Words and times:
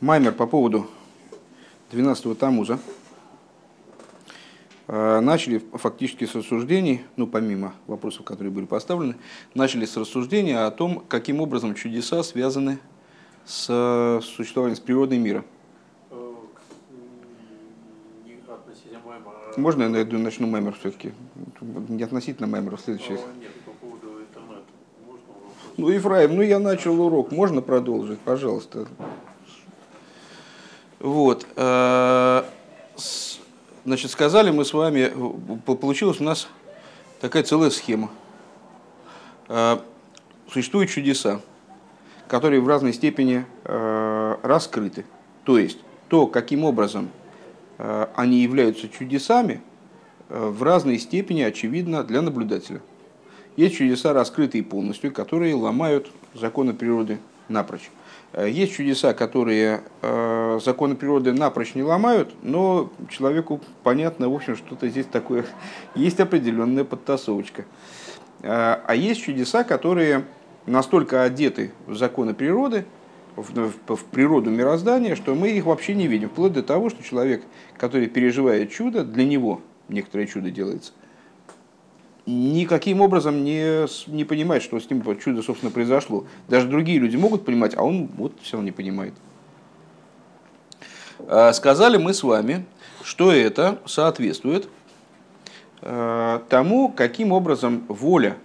Маймер 0.00 0.32
по 0.32 0.46
поводу 0.46 0.88
12-го 1.92 2.34
Тамуза. 2.34 2.80
Э, 4.88 5.20
начали 5.20 5.62
фактически 5.72 6.26
с 6.26 6.34
рассуждений, 6.34 7.02
ну 7.16 7.26
помимо 7.26 7.74
вопросов, 7.86 8.24
которые 8.24 8.52
были 8.52 8.66
поставлены, 8.66 9.16
начали 9.54 9.86
с 9.86 9.96
рассуждения 9.96 10.66
о 10.66 10.70
том, 10.72 11.02
каким 11.08 11.40
образом 11.40 11.74
чудеса 11.74 12.22
связаны 12.22 12.80
с 13.46 14.20
существованием, 14.22 14.76
с 14.76 14.80
природой 14.80 15.18
мира. 15.18 15.44
Можно 19.56 19.84
я 19.84 19.88
найду, 19.88 20.18
начну 20.18 20.48
маймер 20.48 20.74
все-таки? 20.74 21.12
Не 21.88 22.02
относительно 22.02 22.48
маймера, 22.48 22.76
следующий. 22.76 23.16
Ну, 25.76 25.88
Ефраим, 25.88 26.36
ну 26.36 26.42
я 26.42 26.58
начал 26.58 27.00
урок, 27.00 27.30
можно 27.30 27.62
продолжить, 27.62 28.18
пожалуйста. 28.20 28.86
Вот. 31.04 31.46
Э, 31.56 32.44
значит, 33.84 34.10
сказали 34.10 34.50
мы 34.50 34.64
с 34.64 34.72
вами, 34.72 35.12
получилась 35.66 36.18
у 36.18 36.24
нас 36.24 36.48
такая 37.20 37.42
целая 37.42 37.68
схема. 37.68 38.10
Э, 39.48 39.80
существуют 40.50 40.88
чудеса, 40.88 41.42
которые 42.26 42.62
в 42.62 42.68
разной 42.68 42.94
степени 42.94 43.44
э, 43.64 44.36
раскрыты. 44.42 45.04
То 45.44 45.58
есть, 45.58 45.76
то, 46.08 46.26
каким 46.26 46.64
образом 46.64 47.10
они 47.76 48.38
являются 48.38 48.88
чудесами, 48.88 49.60
в 50.28 50.62
разной 50.62 50.98
степени 50.98 51.42
очевидно 51.42 52.04
для 52.04 52.22
наблюдателя. 52.22 52.80
Есть 53.56 53.76
чудеса, 53.76 54.12
раскрытые 54.12 54.62
полностью, 54.62 55.12
которые 55.12 55.54
ломают 55.54 56.10
законы 56.34 56.72
природы 56.72 57.18
напрочь. 57.48 57.90
Э, 58.34 58.50
есть 58.50 58.74
чудеса, 58.74 59.14
которые 59.14 59.82
э, 60.02 60.58
законы 60.62 60.96
природы 60.96 61.32
напрочь 61.32 61.74
не 61.74 61.82
ломают, 61.82 62.34
но 62.42 62.90
человеку 63.08 63.60
понятно, 63.82 64.28
в 64.28 64.34
общем, 64.34 64.56
что-то 64.56 64.88
здесь 64.88 65.06
такое, 65.06 65.46
есть 65.94 66.20
определенная 66.20 66.84
подтасовочка. 66.84 67.64
Э, 68.42 68.80
а 68.84 68.94
есть 68.94 69.22
чудеса, 69.22 69.62
которые 69.62 70.24
настолько 70.66 71.22
одеты 71.22 71.72
в 71.86 71.94
законы 71.94 72.34
природы, 72.34 72.84
в, 73.36 73.52
в, 73.52 73.96
в 73.96 74.04
природу 74.06 74.50
мироздания, 74.50 75.16
что 75.16 75.34
мы 75.34 75.50
их 75.50 75.66
вообще 75.66 75.94
не 75.94 76.06
видим. 76.06 76.28
Вплоть 76.28 76.52
до 76.52 76.62
того, 76.62 76.90
что 76.90 77.02
человек, 77.02 77.44
который 77.76 78.08
переживает 78.08 78.70
чудо, 78.70 79.04
для 79.04 79.24
него 79.24 79.60
некоторое 79.88 80.26
чудо 80.26 80.50
делается– 80.50 80.92
никаким 82.26 83.00
образом 83.00 83.44
не, 83.44 83.86
не 84.10 84.24
понимает, 84.24 84.62
что 84.62 84.78
с 84.80 84.88
ним 84.88 85.02
чудо, 85.18 85.42
собственно, 85.42 85.70
произошло. 85.70 86.24
Даже 86.48 86.66
другие 86.66 86.98
люди 86.98 87.16
могут 87.16 87.44
понимать, 87.44 87.76
а 87.76 87.82
он 87.82 88.08
вот 88.16 88.32
все 88.42 88.54
равно 88.54 88.66
не 88.66 88.72
понимает. 88.72 89.14
А, 91.26 91.52
сказали 91.52 91.96
мы 91.96 92.14
с 92.14 92.22
вами, 92.22 92.64
что 93.02 93.32
это 93.32 93.78
соответствует 93.86 94.68
а, 95.82 96.42
тому, 96.48 96.90
каким 96.90 97.32
образом 97.32 97.84
воля 97.88 98.36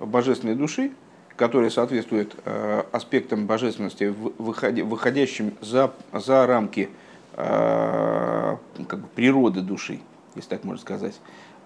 божественной 0.00 0.54
души, 0.54 0.92
которая 1.36 1.70
соответствует 1.70 2.34
а, 2.44 2.86
аспектам 2.92 3.46
божественности, 3.46 4.12
выходящим 4.38 5.54
за, 5.60 5.92
за 6.12 6.46
рамки 6.46 6.90
как 7.36 8.98
бы, 8.98 9.06
природы 9.14 9.60
души, 9.60 10.00
если 10.34 10.48
так 10.48 10.64
можно 10.64 10.82
сказать, 10.82 11.14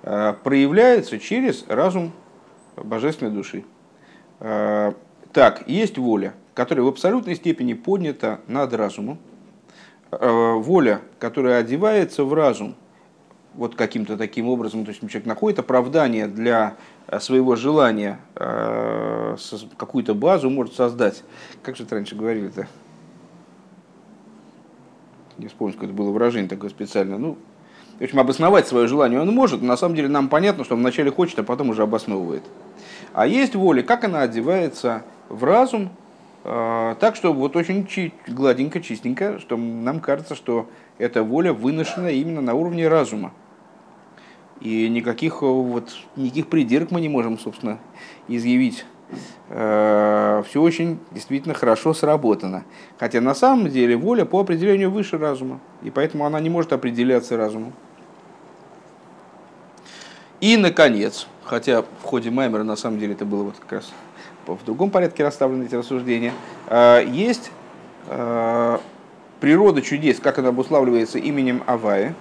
проявляется 0.02 1.18
через 1.18 1.64
разум 1.68 2.12
божественной 2.76 3.30
души. 3.30 3.64
Э, 4.40 4.92
так, 5.32 5.68
есть 5.68 5.98
воля, 5.98 6.34
которая 6.54 6.84
в 6.84 6.88
абсолютной 6.88 7.36
степени 7.36 7.74
поднята 7.74 8.40
над 8.46 8.72
разумом. 8.74 9.18
Э, 10.10 10.54
воля, 10.54 11.00
которая 11.18 11.60
одевается 11.60 12.24
в 12.24 12.34
разум 12.34 12.74
вот 13.54 13.76
каким-то 13.76 14.16
таким 14.16 14.48
образом, 14.48 14.84
то 14.84 14.90
есть 14.90 15.00
человек 15.00 15.26
находит 15.26 15.58
оправдание 15.58 16.26
для 16.26 16.76
своего 17.20 17.54
желания, 17.54 18.18
какую-то 18.34 20.14
базу 20.14 20.48
может 20.48 20.74
создать. 20.74 21.22
Как 21.62 21.76
же 21.76 21.82
это 21.82 21.96
раньше 21.96 22.16
говорили-то? 22.16 22.66
Не 25.36 25.48
вспомню, 25.48 25.74
какое 25.74 25.90
это 25.90 25.96
было 25.96 26.10
выражение 26.10 26.48
такое 26.48 26.70
специальное. 26.70 27.18
Ну, 27.18 27.36
в 27.98 28.02
общем, 28.02 28.20
обосновать 28.20 28.66
свое 28.66 28.88
желание 28.88 29.20
он 29.20 29.28
может, 29.34 29.60
но 29.60 29.68
на 29.68 29.76
самом 29.76 29.94
деле 29.94 30.08
нам 30.08 30.28
понятно, 30.28 30.64
что 30.64 30.74
он 30.74 30.80
вначале 30.80 31.10
хочет, 31.10 31.38
а 31.38 31.42
потом 31.42 31.70
уже 31.70 31.82
обосновывает. 31.82 32.42
А 33.12 33.26
есть 33.26 33.54
воля, 33.54 33.82
как 33.82 34.04
она 34.04 34.22
одевается 34.22 35.04
в 35.28 35.44
разум, 35.44 35.90
э, 36.44 36.94
так 36.98 37.16
что 37.16 37.32
вот 37.32 37.56
очень 37.56 37.86
чи- 37.86 38.12
гладенько, 38.26 38.80
чистенько, 38.80 39.38
что 39.38 39.56
нам 39.56 40.00
кажется, 40.00 40.34
что 40.34 40.68
эта 40.98 41.22
воля 41.22 41.52
выношена 41.52 42.08
именно 42.08 42.40
на 42.40 42.54
уровне 42.54 42.88
разума. 42.88 43.32
И 44.60 44.88
никаких, 44.88 45.42
э, 45.42 45.46
вот, 45.46 45.92
никаких 46.16 46.48
придирок 46.48 46.90
мы 46.90 47.00
не 47.00 47.08
можем, 47.08 47.38
собственно, 47.38 47.78
изъявить. 48.28 48.86
Э, 49.48 50.42
Все 50.48 50.60
очень 50.60 50.98
действительно 51.10 51.54
хорошо 51.54 51.94
сработано. 51.94 52.64
Хотя 52.98 53.20
на 53.20 53.34
самом 53.34 53.68
деле 53.68 53.96
воля 53.96 54.24
по 54.24 54.40
определению 54.40 54.90
выше 54.90 55.18
разума. 55.18 55.60
И 55.82 55.90
поэтому 55.90 56.24
она 56.26 56.40
не 56.40 56.50
может 56.50 56.72
определяться 56.72 57.36
разумом. 57.36 57.72
И, 60.40 60.56
наконец, 60.56 61.28
хотя 61.44 61.82
в 61.82 62.02
ходе 62.02 62.30
Маймера 62.30 62.64
на 62.64 62.76
самом 62.76 62.98
деле 62.98 63.12
это 63.12 63.24
было 63.24 63.44
вот 63.44 63.56
как 63.60 63.72
раз 63.72 63.92
в 64.46 64.64
другом 64.64 64.90
порядке 64.90 65.22
расставлены 65.22 65.64
эти 65.64 65.74
рассуждения, 65.74 66.32
э, 66.68 67.04
есть 67.06 67.52
э, 68.08 68.78
природа 69.40 69.82
чудес, 69.82 70.18
как 70.18 70.38
она 70.38 70.48
обуславливается 70.48 71.18
именем 71.18 71.62
Авая, 71.66 72.14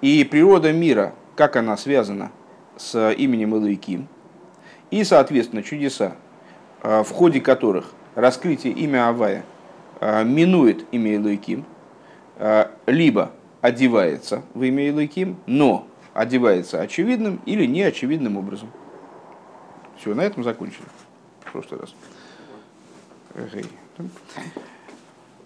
и 0.00 0.24
природа 0.24 0.72
мира, 0.72 1.14
как 1.36 1.56
она 1.56 1.76
связана 1.76 2.32
с 2.76 3.12
именем 3.12 3.54
Илуиким, 3.54 4.08
и, 4.92 5.02
соответственно, 5.02 5.64
чудеса, 5.64 6.14
э, 6.82 7.02
в 7.02 7.10
ходе 7.10 7.40
которых 7.40 7.90
раскрытие 8.14 8.74
имя 8.74 9.08
Авая 9.08 9.44
минует 10.24 10.84
имя 10.90 11.14
Илуиким, 11.14 11.64
либо 12.86 13.30
одевается 13.60 14.42
в 14.52 14.64
имя 14.64 14.88
Илуиким, 14.88 15.36
но 15.46 15.86
одевается 16.12 16.80
очевидным 16.80 17.40
или 17.46 17.66
неочевидным 17.66 18.36
образом. 18.36 18.68
Все, 19.96 20.12
на 20.14 20.22
этом 20.22 20.42
закончили. 20.42 20.84
В 21.44 21.52
прошлый 21.52 21.80
раз. 21.80 21.94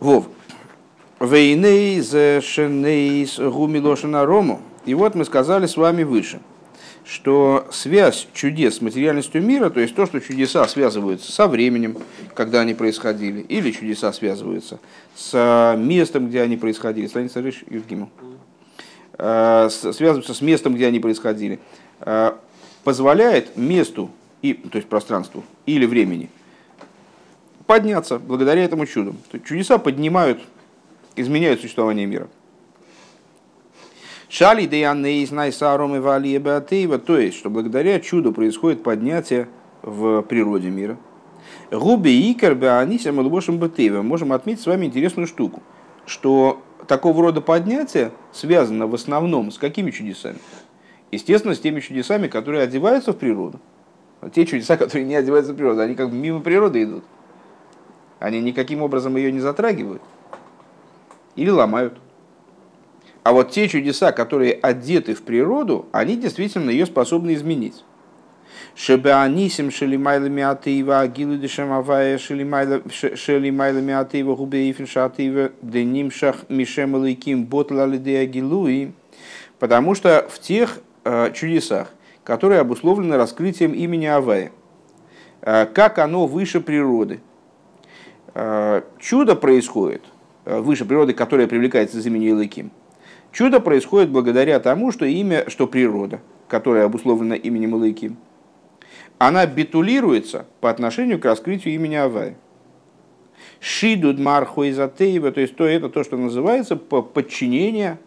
Вов. 0.00 0.26
Вейнейз 1.20 2.42
шенейз 2.42 3.38
гумилошина 3.38 4.24
рому. 4.24 4.62
И 4.86 4.94
вот 4.94 5.14
мы 5.14 5.26
сказали 5.26 5.66
с 5.66 5.76
вами 5.76 6.02
выше, 6.02 6.40
что 7.06 7.68
связь 7.70 8.26
чудес 8.34 8.76
с 8.76 8.80
материальностью 8.80 9.40
мира, 9.40 9.70
то 9.70 9.78
есть 9.78 9.94
то, 9.94 10.06
что 10.06 10.20
чудеса 10.20 10.66
связываются 10.66 11.30
со 11.30 11.46
временем, 11.46 11.98
когда 12.34 12.60
они 12.60 12.74
происходили, 12.74 13.40
или 13.42 13.70
чудеса 13.70 14.12
связываются 14.12 14.80
с 15.14 15.76
местом, 15.78 16.28
где 16.28 16.42
они 16.42 16.56
происходили, 16.56 17.06
страница 17.06 17.40
Риш 17.40 17.62
Юргиму. 17.70 18.10
Э, 19.18 19.68
связываются 19.70 20.34
с 20.34 20.40
местом, 20.40 20.74
где 20.74 20.86
они 20.88 20.98
происходили, 20.98 21.60
э, 22.00 22.32
позволяет 22.82 23.56
месту, 23.56 24.10
и, 24.42 24.54
то 24.54 24.76
есть 24.76 24.88
пространству 24.88 25.44
или 25.64 25.86
времени, 25.86 26.28
подняться 27.66 28.18
благодаря 28.18 28.64
этому 28.64 28.84
чуду. 28.84 29.14
Чудеса 29.44 29.78
поднимают, 29.78 30.40
изменяют 31.14 31.60
существование 31.60 32.06
мира. 32.06 32.28
Шали 34.28 34.66
деянне 34.66 35.22
из 35.22 35.30
найсаром 35.30 35.96
и 35.96 36.00
то 36.98 37.18
есть, 37.18 37.38
что 37.38 37.48
благодаря 37.48 38.00
чуду 38.00 38.32
происходит 38.32 38.82
поднятие 38.82 39.48
в 39.82 40.22
природе 40.22 40.68
мира. 40.68 40.96
Губи 41.70 42.32
икер 42.32 42.54
беанисем 42.54 43.20
и 43.20 43.22
можем 44.02 44.32
отметить 44.32 44.62
с 44.62 44.66
вами 44.66 44.86
интересную 44.86 45.26
штуку, 45.26 45.62
что 46.06 46.60
такого 46.88 47.22
рода 47.22 47.40
поднятие 47.40 48.10
связано 48.32 48.86
в 48.86 48.94
основном 48.94 49.52
с 49.52 49.58
какими 49.58 49.92
чудесами? 49.92 50.38
Естественно, 51.12 51.54
с 51.54 51.60
теми 51.60 51.80
чудесами, 51.80 52.26
которые 52.26 52.64
одеваются 52.64 53.12
в 53.12 53.16
природу. 53.16 53.60
Те 54.34 54.44
чудеса, 54.44 54.76
которые 54.76 55.06
не 55.06 55.14
одеваются 55.14 55.52
в 55.52 55.56
природу, 55.56 55.80
они 55.80 55.94
как 55.94 56.10
бы 56.10 56.16
мимо 56.16 56.40
природы 56.40 56.82
идут. 56.82 57.04
Они 58.18 58.40
никаким 58.40 58.82
образом 58.82 59.16
ее 59.16 59.30
не 59.30 59.40
затрагивают 59.40 60.02
или 61.36 61.50
ломают. 61.50 61.94
А 63.26 63.32
вот 63.32 63.50
те 63.50 63.66
чудеса, 63.66 64.12
которые 64.12 64.52
одеты 64.52 65.16
в 65.16 65.22
природу, 65.22 65.86
они 65.90 66.16
действительно 66.16 66.70
ее 66.70 66.86
способны 66.86 67.34
изменить. 67.34 67.84
Шебеанисим 68.76 69.72
шелимайлами 69.72 70.44
атеева 70.44 71.00
агилу 71.00 71.36
дешем 71.36 71.72
авая 71.72 72.18
шелимайлами 72.18 73.94
атеева 73.94 74.36
губеифин 74.36 74.86
шатеева 74.86 75.50
денимшах 75.60 76.48
мишем 76.48 77.04
лейким 77.04 77.46
ботла 77.46 77.82
агилуи. 77.82 78.92
Потому 79.58 79.96
что 79.96 80.28
в 80.30 80.38
тех 80.38 80.78
э, 81.02 81.32
чудесах, 81.32 81.88
которые 82.22 82.60
обусловлены 82.60 83.16
раскрытием 83.16 83.72
имени 83.72 84.06
Авая, 84.06 84.52
э, 85.40 85.66
как 85.66 85.98
оно 85.98 86.28
выше 86.28 86.60
природы. 86.60 87.18
Э, 88.34 88.82
чудо 89.00 89.34
происходит 89.34 90.04
выше 90.44 90.84
природы, 90.84 91.12
которая 91.12 91.48
привлекается 91.48 91.98
из 91.98 92.06
имени 92.06 92.26
Илыким. 92.28 92.70
Чудо 93.36 93.60
происходит 93.60 94.08
благодаря 94.08 94.58
тому, 94.60 94.92
что 94.92 95.04
имя, 95.04 95.44
что 95.48 95.66
природа, 95.66 96.20
которая 96.48 96.86
обусловлена 96.86 97.34
именем 97.34 97.76
Илыким, 97.76 98.16
она 99.18 99.44
битулируется 99.44 100.46
по 100.62 100.70
отношению 100.70 101.20
к 101.20 101.26
раскрытию 101.26 101.74
имени 101.74 101.96
Авай. 101.96 102.36
Шидуд 103.60 104.18
марху 104.18 104.66
изатеева, 104.66 105.32
то 105.32 105.42
есть 105.42 105.54
то, 105.54 105.66
это 105.66 105.90
то, 105.90 106.02
что 106.02 106.16
называется 106.16 106.76
подчинение, 106.76 107.98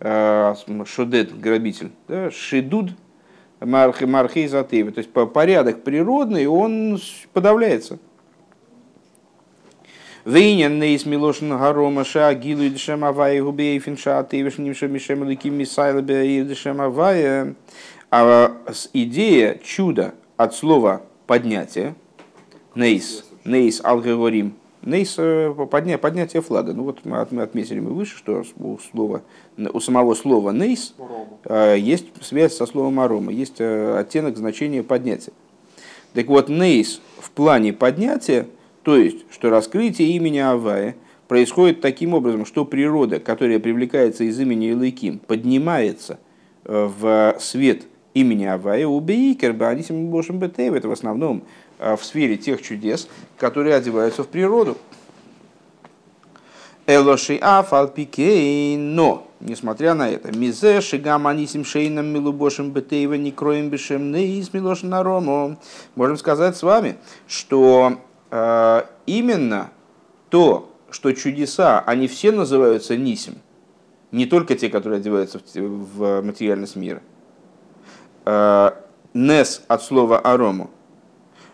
э, 0.00 0.54
шодет, 0.84 1.38
грабитель, 1.38 1.92
да, 2.08 2.32
шидуд 2.32 2.90
мархи 3.60 4.02
мархи 4.02 4.46
изатеева, 4.46 4.90
то 4.90 4.98
есть 4.98 5.12
порядок 5.12 5.84
природный, 5.84 6.46
он 6.46 6.98
подавляется. 7.32 8.00
Вейнен 10.24 10.78
нейс 10.78 11.04
милошин 11.04 11.58
гарома 11.58 12.04
ша 12.04 12.32
гилу 12.34 12.68
дешем 12.68 13.04
авая 13.04 13.42
губей 13.42 13.76
финша 13.80 14.22
тевиш 14.22 14.56
нимша 14.56 14.86
мишем 14.86 15.24
ликим 15.24 15.54
мисайла 15.54 16.00
бе 16.00 16.44
дешем 16.44 16.80
авая. 16.80 17.56
А 18.08 18.56
идея 18.92 19.58
чуда 19.64 20.14
от 20.36 20.54
слова 20.54 21.02
поднятие, 21.26 21.96
нейс, 22.76 23.24
нейс 23.44 23.80
алгорим, 23.82 24.54
нейс 24.82 25.16
э, 25.18 25.52
подня, 25.68 25.98
поднятие 25.98 26.40
флага. 26.40 26.72
Ну 26.72 26.84
вот 26.84 27.04
мы 27.04 27.20
отметили 27.20 27.80
мы 27.80 27.90
выше, 27.90 28.16
что 28.16 28.44
у, 28.58 28.78
слова, 28.78 29.22
у 29.56 29.80
самого 29.80 30.14
слова 30.14 30.52
нейс 30.52 30.94
э, 31.46 31.76
есть 31.80 32.06
связь 32.20 32.54
со 32.54 32.66
словом 32.66 33.00
арома, 33.00 33.32
есть 33.32 33.56
э, 33.60 33.98
оттенок 33.98 34.36
значения 34.36 34.84
поднятия. 34.84 35.32
Так 36.12 36.26
вот, 36.26 36.48
нейс 36.48 37.00
в 37.18 37.32
плане 37.32 37.72
поднятия– 37.72 38.46
то 38.82 38.96
есть, 38.96 39.24
что 39.30 39.50
раскрытие 39.50 40.10
имени 40.10 40.38
Авая 40.38 40.96
происходит 41.28 41.80
таким 41.80 42.14
образом, 42.14 42.44
что 42.44 42.64
природа, 42.64 43.20
которая 43.20 43.58
привлекается 43.58 44.24
из 44.24 44.38
имени 44.40 44.70
Илайким, 44.70 45.18
поднимается 45.18 46.18
э, 46.64 46.90
в 46.98 47.36
свет 47.40 47.84
имени 48.14 48.44
Авая, 48.44 48.86
у 48.86 49.00
Бейкер, 49.00 49.52
Баадисим 49.52 50.08
Бошем 50.08 50.38
Бетеев, 50.38 50.74
это 50.74 50.88
в 50.88 50.92
основном 50.92 51.44
э, 51.78 51.96
в 51.96 52.04
сфере 52.04 52.36
тех 52.36 52.60
чудес, 52.60 53.08
которые 53.38 53.76
одеваются 53.76 54.24
в 54.24 54.28
природу. 54.28 54.76
Элоши 56.84 57.36
Афалпикей, 57.36 58.76
но, 58.76 59.28
несмотря 59.38 59.94
на 59.94 60.10
это, 60.10 60.36
Мизе 60.36 60.80
Шигам 60.80 61.28
Анисим 61.28 61.64
Шейном 61.64 62.06
Милубошем 62.06 62.72
Бетеева 62.72 63.14
Никроем 63.14 63.70
Бешем 63.70 64.10
Неис 64.10 64.52
Милошин 64.52 64.88
Нарому. 64.88 65.58
Можем 65.94 66.16
сказать 66.16 66.56
с 66.56 66.62
вами, 66.64 66.96
что 67.28 67.98
именно 69.06 69.70
то, 70.30 70.72
что 70.90 71.12
чудеса, 71.12 71.80
они 71.80 72.06
все 72.06 72.32
называются 72.32 72.96
нисим, 72.96 73.34
не 74.10 74.26
только 74.26 74.54
те, 74.54 74.68
которые 74.68 74.98
одеваются 74.98 75.40
в 75.54 76.22
материальность 76.22 76.76
мира. 76.76 77.02
Э, 78.24 78.70
нес 79.14 79.62
от 79.68 79.82
слова 79.82 80.18
арому. 80.18 80.70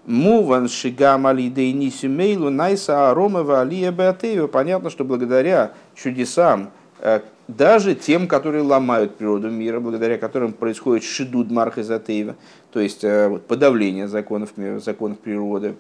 Муван 0.07 0.69
шигам 0.69 1.27
алидей 1.27 1.73
нисимейлу 1.73 2.51
найса 2.51 3.11
арома 3.11 3.43
валия 3.43 3.91
беатею. 3.91 4.49
Понятно, 4.49 4.91
что 4.91 5.05
благодаря 5.05 5.73
чудесам, 5.95 6.71
э, 7.01 7.21
даже 7.47 7.95
тем, 7.95 8.27
которые 8.27 8.63
ломают 8.63 9.17
природу 9.17 9.51
мира, 9.51 9.81
благодаря 9.81 10.19
которым 10.19 10.53
происходит 10.53 11.05
шидуд 11.05 11.51
мархизатеева, 11.51 12.37
то 12.73 12.81
есть 12.81 13.05
подавление 13.49 14.09
законов, 14.09 14.51
законов 14.85 15.19
природы, 15.19 15.75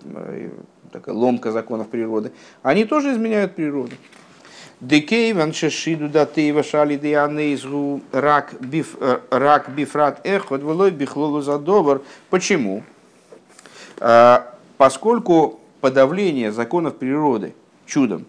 такая 0.88 1.14
ломка 1.14 1.52
законов 1.52 1.88
природы, 1.88 2.32
они 2.62 2.84
тоже 2.84 3.12
изменяют 3.12 3.54
природу. 3.54 3.92
Декейван 4.80 5.52
шешиду 5.52 6.08
датеева 6.08 6.62
шали 6.62 6.96
дианейзгу 6.96 8.00
рак 8.12 8.54
биф 8.60 8.96
э, 9.00 9.18
рак 9.30 9.70
бифрат 9.70 10.20
эхот 10.24 10.62
влой 10.62 10.92
бихлолу 10.92 11.40
задовар. 11.40 12.02
Почему? 12.30 12.84
А, 13.98 14.54
поскольку 14.76 15.58
подавление 15.80 16.52
законов 16.52 16.96
природы 16.96 17.54
чудом 17.86 18.24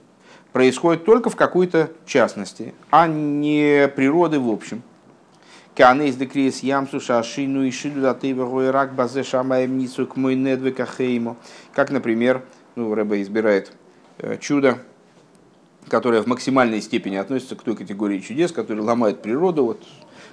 происходит 0.52 1.06
только 1.06 1.30
в 1.30 1.36
какой-то 1.36 1.92
частности, 2.08 2.74
а 2.90 3.08
не 3.08 3.88
природы 3.88 4.40
в 4.40 4.50
общем. 4.50 4.82
כהנס 5.80 6.18
דקריעת 6.18 6.60
ים 6.62 6.77
סוף 6.77 7.00
שהשינוי 7.00 7.64
ושידוד 7.64 8.02
הטבע 8.02 8.70
רק 8.70 8.96
בזה 8.96 9.24
שהמים 9.24 9.78
נצבו 9.78 10.06
כמו 10.06 10.36
נד 10.36 10.86
וכחומה. 10.86 11.38
Как, 11.72 11.90
например, 11.90 12.44
ну, 12.76 12.94
Рэба 12.94 13.22
избирает 13.22 13.72
э, 14.18 14.36
чудо, 14.42 14.80
которое 15.88 16.22
в 16.22 16.28
максимальной 16.28 16.82
степени 16.82 17.16
относится 17.16 17.56
к 17.56 17.64
той 17.64 17.78
категории 17.78 18.20
чудес, 18.20 18.52
которые 18.52 18.84
ломают 18.84 19.22
природу, 19.22 19.64
вот, 19.64 19.88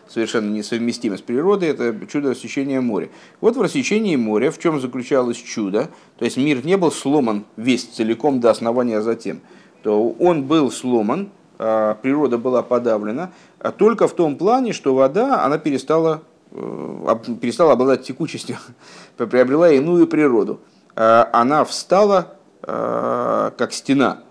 совершенно 0.09 0.51
несовместимо 0.51 1.17
с 1.17 1.21
природой, 1.21 1.69
это 1.69 1.95
чудо 2.09 2.31
рассечения 2.31 2.81
моря. 2.81 3.09
Вот 3.41 3.57
в 3.57 3.63
рассечении 3.63 4.17
моря 4.17 4.51
в 4.51 4.59
чем 4.59 4.81
заключалось 4.81 5.37
чудо, 5.37 5.91
то 6.19 6.25
есть 6.25 6.37
мир 6.39 6.67
не 6.67 6.77
был 6.77 6.91
сломан 6.91 7.45
весь 7.57 7.85
целиком 7.85 8.41
до 8.41 8.51
основания 8.51 9.01
затем, 9.01 9.41
то 9.85 10.11
он 10.11 10.43
был 10.43 10.73
сломан 10.73 11.29
а, 11.29 11.31
природа 11.57 12.39
была 12.39 12.63
подавлена, 12.63 13.31
а 13.59 13.73
только 13.73 14.09
в 14.09 14.13
том 14.13 14.37
плане, 14.37 14.73
что 14.73 14.95
вода 14.95 15.45
она 15.45 15.59
перестала, 15.59 16.23
э, 16.51 17.17
перестала 17.41 17.73
обладать 17.73 18.03
текучестью, 18.05 18.59
приобрела 19.17 19.71
иную 19.71 20.07
природу. 20.07 20.61
А, 20.95 21.29
она 21.33 21.65
встала 21.65 22.33
как 22.63 23.73
стена. 23.73 24.23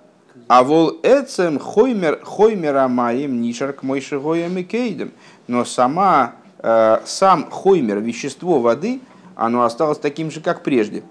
А 0.49 0.63
вол 0.63 0.99
эцем 1.03 1.57
хоймер 1.57 2.87
маем 2.89 3.41
нишар 3.41 3.71
к 3.71 3.81
мойшигоем 3.81 4.57
и 4.57 4.63
кейдем. 4.63 5.13
Но 5.47 5.63
сама, 5.63 6.33
сам 6.61 7.49
хоймер, 7.49 7.99
вещество 7.99 8.59
воды, 8.59 8.99
оно 9.35 9.63
осталось 9.63 9.99
таким 9.99 10.31
же, 10.31 10.41
как 10.41 10.63
прежде. 10.63 11.03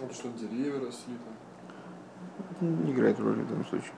Вот 0.00 0.12
что 0.12 0.28
деревья 0.40 0.80
росли 0.80 1.14
не 2.62 2.92
играет 2.92 3.18
роли 3.20 3.40
в 3.40 3.48
данном 3.48 3.66
случае. 3.66 3.92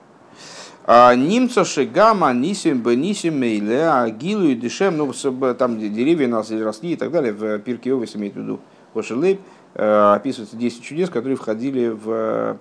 А, 0.87 1.15
Нимца 1.15 1.65
шигама 1.65 2.33
нисим 2.33 2.81
бенисим 2.81 3.39
мейле 3.39 3.89
агилу 3.89 4.45
и 4.45 4.55
дешем, 4.55 4.97
ну 4.97 5.13
там 5.55 5.79
деревья 5.79 6.27
нас 6.27 6.51
росли 6.51 6.91
и 6.91 6.95
так 6.95 7.11
далее, 7.11 7.33
в 7.33 7.59
Пирке 7.59 7.93
Овес 7.93 8.15
имеет 8.15 8.35
в 8.35 8.37
виду 8.37 8.59
Ошелейб, 8.93 9.41
э, 9.73 10.13
описывается 10.13 10.55
10 10.55 10.83
чудес, 10.83 11.09
которые 11.09 11.37
входили 11.37 11.87
в 11.87 12.57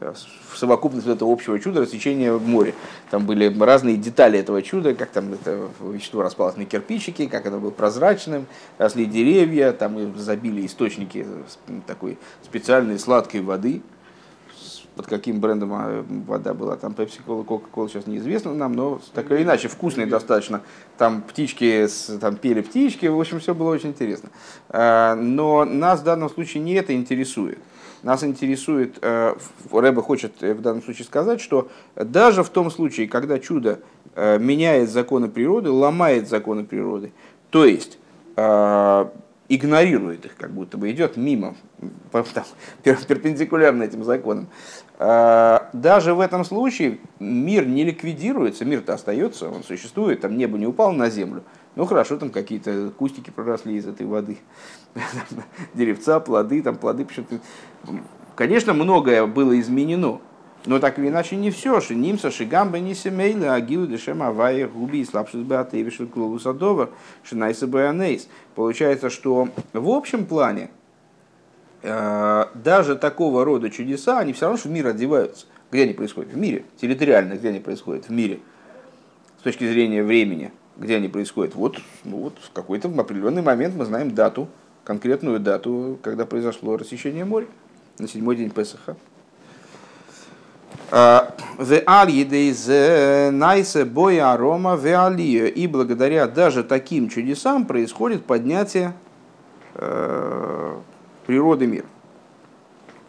в 0.00 0.56
совокупность 0.56 1.06
этого 1.06 1.32
общего 1.32 1.58
чуда 1.58 1.80
рассечения 1.80 2.32
в 2.32 2.46
море. 2.46 2.74
Там 3.10 3.26
были 3.26 3.52
разные 3.58 3.96
детали 3.96 4.38
этого 4.38 4.62
чуда, 4.62 4.94
как 4.94 5.10
там 5.10 5.32
это 5.32 5.68
вещество 5.80 6.22
распалось 6.22 6.56
на 6.56 6.64
кирпичики, 6.64 7.26
как 7.26 7.46
оно 7.46 7.58
было 7.58 7.70
прозрачным, 7.70 8.46
росли 8.78 9.06
деревья, 9.06 9.72
там 9.72 10.16
забили 10.16 10.64
источники 10.66 11.26
такой 11.86 12.18
специальной 12.44 12.98
сладкой 12.98 13.40
воды, 13.40 13.82
под 14.98 15.06
каким 15.06 15.38
брендом 15.38 15.72
а, 15.74 16.04
вода 16.26 16.54
была, 16.54 16.76
там 16.76 16.92
Pepsi 16.92 17.20
Cola, 17.24 17.46
Coca-Cola 17.46 17.88
сейчас 17.88 18.08
неизвестно 18.08 18.52
нам, 18.52 18.72
но 18.72 19.00
так 19.14 19.30
или 19.30 19.44
иначе 19.44 19.68
вкусный 19.68 20.06
достаточно. 20.06 20.60
Там 20.96 21.22
птички, 21.22 21.86
там 22.20 22.34
пели 22.34 22.62
птички, 22.62 23.06
в 23.06 23.18
общем, 23.18 23.38
все 23.38 23.54
было 23.54 23.70
очень 23.70 23.90
интересно. 23.90 24.30
А, 24.68 25.14
но 25.14 25.64
нас 25.64 26.00
в 26.00 26.02
данном 26.02 26.28
случае 26.28 26.64
не 26.64 26.72
это 26.72 26.92
интересует. 26.96 27.58
Нас 28.02 28.24
интересует, 28.24 28.98
э, 29.00 29.34
Рэба 29.70 30.02
хочет 30.02 30.40
в 30.40 30.60
данном 30.60 30.82
случае 30.82 31.04
сказать, 31.04 31.40
что 31.40 31.68
даже 31.94 32.42
в 32.42 32.48
том 32.48 32.68
случае, 32.68 33.06
когда 33.06 33.38
чудо 33.38 33.78
э, 34.16 34.38
меняет 34.40 34.90
законы 34.90 35.28
природы, 35.28 35.70
ломает 35.70 36.28
законы 36.28 36.64
природы, 36.64 37.12
то 37.50 37.64
есть 37.64 37.98
э, 38.36 39.06
игнорирует 39.48 40.26
их, 40.26 40.36
как 40.36 40.50
будто 40.50 40.76
бы 40.76 40.90
идет 40.90 41.16
мимо, 41.16 41.56
там, 42.12 42.24
перпендикулярно 42.82 43.82
этим 43.82 44.04
законам. 44.04 44.48
А, 44.98 45.70
даже 45.72 46.14
в 46.14 46.20
этом 46.20 46.44
случае 46.44 46.98
мир 47.18 47.66
не 47.66 47.84
ликвидируется, 47.84 48.64
мир-то 48.64 48.94
остается, 48.94 49.48
он 49.48 49.62
существует, 49.62 50.20
там 50.20 50.36
небо 50.36 50.58
не 50.58 50.66
упало 50.66 50.92
на 50.92 51.08
землю. 51.08 51.44
Ну 51.76 51.86
хорошо, 51.86 52.16
там 52.18 52.30
какие-то 52.30 52.90
кустики 52.90 53.30
проросли 53.30 53.76
из 53.76 53.86
этой 53.86 54.06
воды, 54.06 54.38
деревца, 55.74 56.20
плоды, 56.20 56.62
там 56.62 56.76
плоды. 56.76 57.06
Конечно, 58.34 58.74
многое 58.74 59.26
было 59.26 59.58
изменено, 59.58 60.20
но 60.66 60.78
так 60.78 60.98
или 60.98 61.08
иначе 61.08 61.36
не 61.36 61.50
все. 61.50 61.80
Шинимса, 61.80 62.30
шигамба, 62.30 62.78
не 62.78 62.94
семейла, 62.94 63.54
агилу, 63.54 63.86
дешем, 63.86 64.22
авая, 64.22 64.68
губи, 64.68 65.04
слабшус 65.04 65.42
беатевиш, 65.42 65.98
клолу 66.12 66.38
садова, 66.38 66.90
шинайса 67.22 67.66
беанейс. 67.66 68.28
Получается, 68.54 69.10
что 69.10 69.48
в 69.72 69.88
общем 69.88 70.26
плане 70.26 70.70
Э, 71.82 72.46
даже 72.54 72.96
такого 72.96 73.44
рода 73.44 73.70
чудеса, 73.70 74.18
они 74.18 74.32
все 74.32 74.46
равно 74.46 74.58
в 74.58 74.66
мир 74.66 74.86
одеваются. 74.88 75.46
Где 75.70 75.84
они 75.84 75.92
происходят? 75.92 76.32
В 76.32 76.36
мире. 76.36 76.64
Территориально, 76.80 77.34
где 77.34 77.48
они 77.48 77.60
происходят? 77.60 78.08
В 78.08 78.10
мире. 78.10 78.40
С 79.38 79.42
точки 79.42 79.66
зрения 79.70 80.02
времени, 80.02 80.50
где 80.76 80.96
они 80.96 81.08
происходят? 81.08 81.54
Вот, 81.54 81.78
ну 82.04 82.18
вот 82.18 82.38
в 82.40 82.50
какой-то 82.52 82.88
определенный 82.88 83.42
момент 83.42 83.76
мы 83.76 83.84
знаем 83.84 84.12
дату, 84.12 84.48
конкретную 84.82 85.38
дату, 85.38 85.98
когда 86.02 86.26
произошло 86.26 86.76
рассечение 86.76 87.24
моря, 87.24 87.46
на 87.98 88.08
седьмой 88.08 88.36
день 88.36 88.50
Песаха. 88.50 88.96
В 90.77 90.77
аль 90.77 90.77
найсе 90.77 90.77
боя 90.77 90.77
арома 90.77 90.77
в 90.77 90.77
алия. 90.77 90.77
И 95.48 95.66
благодаря 95.66 96.26
даже 96.26 96.64
таким 96.64 97.08
чудесам 97.10 97.66
происходит 97.66 98.24
поднятие 98.24 98.94
э, 99.74 100.76
природы 101.26 101.66
мира. 101.66 101.86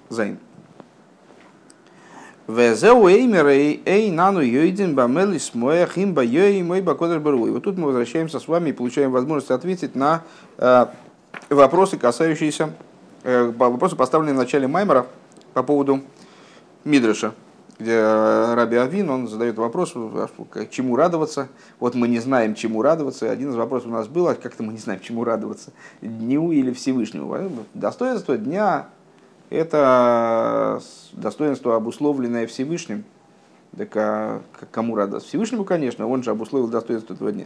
Зайн. 0.10 0.40
Везеу 2.48 3.08
эймерей 3.08 3.82
эй 3.86 4.10
нану 4.10 4.42
йойдин 4.42 4.96
бамелис 4.96 5.54
моя 5.54 5.86
химба 5.86 6.24
йой 6.24 6.64
мой 6.64 6.82
бакодер 6.82 7.20
И 7.20 7.52
Вот 7.52 7.64
тут 7.64 7.78
мы 7.78 7.86
возвращаемся 7.86 8.40
с 8.40 8.48
вами 8.48 8.70
и 8.70 8.74
получаем 8.74 9.12
возможность 9.12 9.52
ответить 9.52 9.96
на 9.96 10.24
э, 10.58 10.88
вопросы, 11.50 11.98
касающиеся, 11.98 12.74
э, 13.24 13.54
вопросы, 13.56 13.96
поставленные 13.96 14.34
в 14.34 14.38
начале 14.38 14.68
Маймера 14.68 15.06
по 15.54 15.62
поводу 15.62 16.02
Мидраша, 16.84 17.34
где 17.80 18.02
Раби 18.02 18.76
Авин, 18.76 19.10
он 19.10 19.28
задает 19.28 19.58
вопрос, 19.58 19.94
чему 20.70 20.96
радоваться. 20.96 21.48
Вот 21.80 21.96
мы 21.96 22.08
не 22.08 22.20
знаем, 22.20 22.54
чему 22.54 22.82
радоваться. 22.82 23.32
Один 23.32 23.50
из 23.50 23.56
вопросов 23.56 23.88
у 23.88 23.94
нас 23.94 24.08
был, 24.08 24.28
а 24.28 24.36
как-то 24.36 24.64
мы 24.64 24.74
не 24.74 24.80
знаем, 24.80 25.00
чему 25.00 25.24
радоваться. 25.24 25.72
Дню 26.02 26.52
или 26.52 26.72
Всевышнему. 26.74 27.66
Достоинство 27.74 28.38
дня 28.38 28.90
это 29.50 30.82
достоинство, 31.14 31.76
обусловленное 31.76 32.46
Всевышним. 32.48 33.04
Так 33.76 33.96
а 33.96 34.42
кому 34.72 34.96
радоваться? 34.96 35.30
Всевышнему, 35.30 35.64
конечно, 35.64 36.08
он 36.08 36.24
же 36.24 36.32
обусловил 36.32 36.68
достоинство 36.68 37.14
этого 37.14 37.32
дня. 37.32 37.46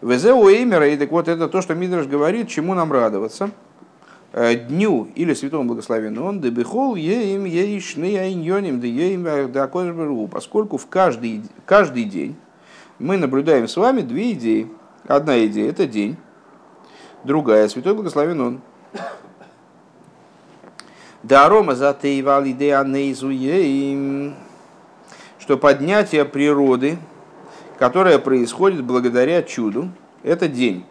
Везеу 0.00 0.48
Эймера, 0.48 0.88
и 0.88 0.96
так 0.96 1.10
вот 1.10 1.28
это 1.28 1.48
то, 1.48 1.62
что 1.62 1.74
Мидраш 1.74 2.06
говорит, 2.06 2.48
чему 2.48 2.74
нам 2.74 2.92
радоваться. 2.92 3.50
Э, 4.30 4.54
дню 4.54 5.08
или 5.14 5.32
святому 5.32 5.64
благословенному 5.64 6.28
он 6.28 6.40
дебихол 6.42 6.96
еим 6.96 7.46
еишны 7.46 8.18
айньоним 8.18 8.78
да 8.78 8.86
еим 8.86 9.24
да 9.50 9.70
поскольку 10.30 10.76
в 10.76 10.86
каждый, 10.86 11.44
каждый 11.64 12.04
день 12.04 12.36
мы 12.98 13.16
наблюдаем 13.16 13.66
с 13.66 13.76
вами 13.76 14.02
две 14.02 14.32
идеи. 14.32 14.70
Одна 15.06 15.46
идея– 15.46 15.70
это 15.70 15.86
день, 15.86 16.18
другая– 17.24 17.68
святой 17.68 17.94
благословен 17.94 18.40
он. 18.40 18.60
Дарома 21.22 21.74
за 21.74 21.94
тейвали 21.94 22.52
де 22.52 22.74
анейзуеим, 22.74 24.34
что 25.38 25.56
поднятие 25.56 26.26
природы, 26.26 26.98
которое 27.78 28.18
происходит 28.18 28.84
благодаря 28.84 29.42
чуду, 29.42 29.90
это 30.22 30.48
день. 30.48 30.84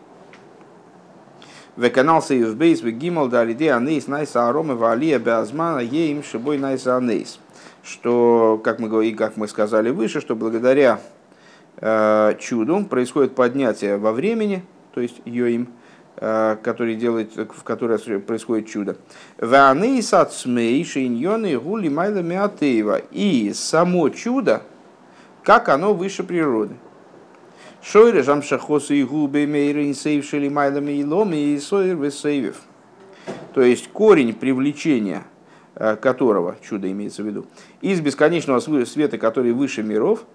В 1.77 1.89
канал 1.89 2.22
Сейв 2.22 2.57
Бейс, 2.57 2.81
в 2.81 2.89
Гимал, 2.89 3.29
дали 3.29 3.53
де 3.53 3.72
анейс, 3.72 4.07
найса 4.07 4.50
арома, 4.50 4.75
валия 4.75 5.19
беазмана, 5.19 5.79
еим 5.79 6.24
шибой 6.24 6.57
найса 6.57 6.98
анейс. 6.98 7.39
Что, 7.84 8.60
как 8.62 8.79
мы, 8.79 8.89
говорили, 8.89 9.15
как 9.15 9.38
мы 9.38 9.48
сказали 9.48 9.91
выше, 9.91 10.19
что 10.19 10.36
благодаря 10.36 11.00
э, 11.77 12.36
чуду 12.39 12.84
происходит 12.84 13.36
поднятие 13.36 13.98
во 13.98 14.12
времени, 14.12 14.65
то 14.93 15.00
есть 15.00 15.22
йоим, 15.24 15.69
Э, 16.19 16.57
который 16.63 16.96
делает, 16.96 17.36
в 17.36 17.62
которой 17.62 18.00
происходит 18.19 18.67
чудо. 18.67 18.98
И 23.12 23.51
само 23.53 24.10
чудо, 24.10 24.62
как 25.43 25.69
оно 25.69 25.93
выше 25.93 26.24
природы. 26.24 26.74
Шойре 27.89 28.22
жамшахосу 28.22 28.94
и 28.94 29.03
губы 29.06 29.46
мейры 29.46 29.88
инсейвшили 29.88 30.50
майлами 30.50 30.91
и 30.91 31.06
ломи 31.06 31.38
и 31.38 31.58
сойр 31.58 31.96
весейвев. 31.96 32.58
То 33.53 33.62
есть 33.62 33.88
корень 33.94 34.34
привлечения 34.34 35.24
э, 35.75 35.96
которого, 35.96 36.58
чудо 36.62 36.91
имеется 36.91 37.24
в 37.24 37.27
виду, 37.27 37.46
из 37.79 38.01
бесконечного 38.01 38.60
света, 38.84 39.17
который 39.17 39.53
выше 39.53 39.84
миров, 39.84 40.25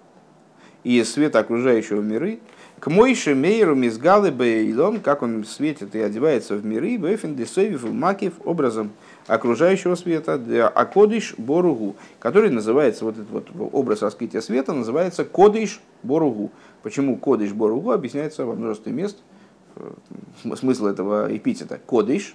и 0.82 0.98
из 0.98 1.12
света 1.12 1.40
окружающего 1.40 2.00
миры, 2.00 2.40
к 2.80 2.88
Мойше 2.88 3.34
Мейру 3.34 3.74
Мизгалы 3.74 4.30
Бейлом, 4.30 5.00
как 5.00 5.22
он 5.22 5.44
светит 5.44 5.94
и 5.94 6.00
одевается 6.00 6.56
в 6.56 6.64
миры, 6.64 6.96
Бефин 6.96 7.36
Десовив 7.36 7.84
Макив 7.84 8.32
образом 8.44 8.90
окружающего 9.28 9.94
света, 9.94 10.40
а 10.74 10.84
Кодиш 10.86 11.34
Боругу, 11.36 11.94
который 12.18 12.50
называется, 12.50 13.04
вот 13.04 13.18
этот 13.18 13.30
вот 13.30 13.48
образ 13.72 14.02
раскрытия 14.02 14.40
света, 14.40 14.72
называется 14.72 15.24
Кодиш 15.24 15.80
Боругу. 16.02 16.50
Почему 16.82 17.16
Кодиш 17.16 17.52
Боругу 17.52 17.92
объясняется 17.92 18.44
во 18.44 18.54
множестве 18.54 18.92
мест. 18.92 19.18
Э, 19.76 19.92
смысл 20.56 20.86
этого 20.86 21.34
эпитета 21.34 21.78
Кодиш, 21.84 22.34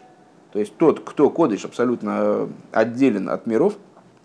то 0.51 0.59
есть 0.59 0.75
тот, 0.77 1.01
кто 1.01 1.29
Кодиш 1.29 1.65
абсолютно 1.65 2.49
отделен 2.71 3.29
от 3.29 3.45
миров, 3.45 3.77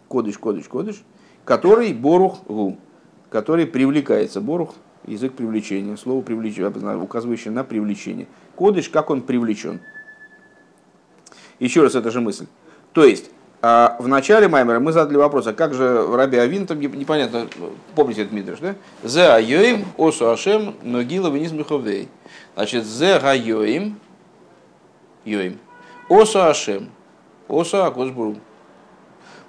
Кодиш, 0.08 0.38
Кодиш, 0.38 0.68
Кодиш, 0.68 1.02
который 1.44 1.92
Борух 1.92 2.44
Гу, 2.46 2.78
который 3.28 3.66
привлекается, 3.66 4.40
Борух 4.40 4.74
язык 5.06 5.34
привлечения, 5.34 5.96
слово 5.96 6.22
привлечение, 6.22 6.96
указывающее 6.96 7.52
на 7.52 7.64
привлечение. 7.64 8.28
Кодыш, 8.56 8.88
как 8.88 9.10
он 9.10 9.22
привлечен. 9.22 9.80
Еще 11.58 11.82
раз 11.82 11.94
эта 11.94 12.10
же 12.10 12.20
мысль. 12.20 12.46
То 12.92 13.04
есть, 13.04 13.30
а, 13.62 13.96
в 13.98 14.08
начале 14.08 14.48
Маймера 14.48 14.80
мы 14.80 14.92
задали 14.92 15.16
вопрос, 15.16 15.46
а 15.46 15.52
как 15.52 15.72
же 15.72 16.06
Раби 16.14 16.36
Авин, 16.36 16.66
там 16.66 16.80
непонятно, 16.80 17.48
помните 17.94 18.22
этот 18.22 18.32
Мидриш, 18.32 18.58
да? 18.58 18.74
Зе 19.02 19.28
айоим 19.28 19.86
осу 19.96 20.30
ашем 20.30 20.74
ногила 20.82 21.30
вниз 21.30 21.52
миховей. 21.52 22.08
Значит, 22.54 22.84
зе 22.84 23.16
айоим, 23.16 23.98
йоим, 25.24 25.58
осу 26.08 26.42
ашем, 26.42 26.90
осу 27.48 27.84
акошбуру. 27.84 28.36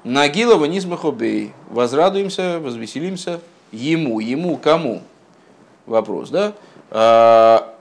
Нагила 0.03 0.55
вниз 0.55 0.85
миховей. 0.85 1.53
Возрадуемся, 1.69 2.59
возвеселимся 2.59 3.39
ему, 3.71 4.19
ему 4.19 4.57
кому? 4.57 5.01
вопрос, 5.85 6.29
да? 6.29 6.53
А, 6.91 7.75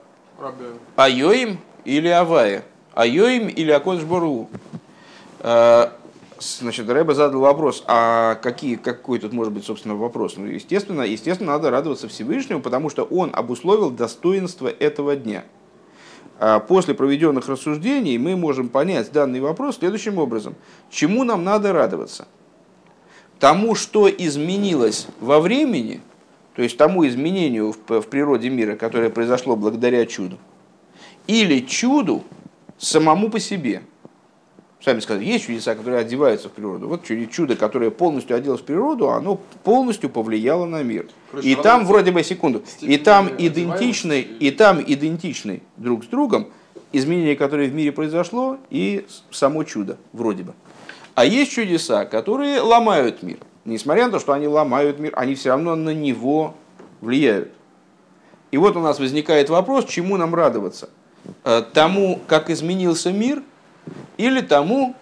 Айоим 0.95 1.59
или 1.85 2.07
Авая? 2.07 2.63
Айоим 2.93 3.47
или 3.47 3.71
Акодыш 3.71 4.03
Бору? 4.03 4.49
А, 5.39 5.93
значит, 6.39 6.89
Рэба 6.89 7.13
задал 7.13 7.41
вопрос, 7.41 7.83
а 7.87 8.35
какие, 8.35 8.75
какой 8.75 9.19
тут 9.19 9.33
может 9.33 9.53
быть, 9.53 9.65
собственно, 9.65 9.95
вопрос? 9.95 10.35
Ну, 10.37 10.45
естественно, 10.45 11.01
естественно, 11.01 11.53
надо 11.53 11.69
радоваться 11.69 12.07
Всевышнему, 12.07 12.61
потому 12.61 12.89
что 12.89 13.03
он 13.03 13.31
обусловил 13.33 13.89
достоинство 13.89 14.67
этого 14.67 15.15
дня. 15.15 15.43
А 16.39 16.59
после 16.59 16.93
проведенных 16.93 17.47
рассуждений 17.47 18.17
мы 18.17 18.35
можем 18.35 18.69
понять 18.69 19.11
данный 19.11 19.39
вопрос 19.39 19.77
следующим 19.77 20.17
образом. 20.17 20.55
Чему 20.89 21.23
нам 21.23 21.43
надо 21.43 21.73
радоваться? 21.73 22.27
Тому, 23.39 23.75
что 23.75 24.09
изменилось 24.09 25.07
во 25.19 25.39
времени– 25.39 26.01
то 26.55 26.61
есть 26.61 26.77
тому 26.77 27.05
изменению 27.07 27.71
в, 27.71 28.01
в 28.01 28.07
природе 28.07 28.49
мира, 28.49 28.75
которое 28.75 29.09
произошло 29.09 29.55
благодаря 29.55 30.05
чуду, 30.05 30.37
или 31.27 31.59
чуду 31.59 32.23
самому 32.77 33.29
по 33.29 33.39
себе. 33.39 33.81
Сами 34.83 34.99
сказали, 34.99 35.23
есть 35.23 35.45
чудеса, 35.45 35.75
которые 35.75 36.01
одеваются 36.01 36.49
в 36.49 36.51
природу. 36.51 36.89
Вот 36.89 37.05
чудо, 37.31 37.55
которое 37.55 37.89
полностью 37.89 38.35
оделось 38.35 38.61
в 38.61 38.65
природу, 38.65 39.11
оно 39.11 39.39
полностью 39.63 40.09
повлияло 40.09 40.65
на 40.65 40.83
мир. 40.83 41.07
Короче, 41.31 41.47
и 41.47 41.55
там 41.55 41.85
вроде 41.85 42.11
бы 42.11 42.21
секунду, 42.23 42.63
и 42.81 42.97
там 42.97 43.29
идентичны, 43.37 44.19
и 44.19 44.51
там 44.51 44.81
идентичны 44.85 45.61
друг 45.77 46.03
с 46.03 46.07
другом 46.07 46.47
изменение, 46.91 47.35
которое 47.35 47.69
в 47.69 47.73
мире 47.73 47.91
произошло, 47.91 48.57
и 48.69 49.05
само 49.31 49.63
чудо 49.63 49.97
вроде 50.11 50.43
бы. 50.43 50.53
А 51.15 51.25
есть 51.25 51.51
чудеса, 51.51 52.05
которые 52.05 52.59
ломают 52.59 53.23
мир 53.23 53.37
несмотря 53.65 54.05
на 54.05 54.11
то, 54.11 54.19
что 54.19 54.33
они 54.33 54.47
ломают 54.47 54.99
мир, 54.99 55.13
они 55.15 55.35
все 55.35 55.49
равно 55.49 55.75
на 55.75 55.93
него 55.93 56.55
влияют. 57.01 57.51
И 58.51 58.57
вот 58.57 58.75
у 58.75 58.79
нас 58.79 58.99
возникает 58.99 59.49
вопрос, 59.49 59.85
чему 59.85 60.17
нам 60.17 60.35
радоваться? 60.35 60.89
Э, 61.43 61.63
тому, 61.73 62.19
как 62.27 62.49
изменился 62.49 63.11
мир, 63.11 63.41
или 64.17 64.41
тому 64.41 64.95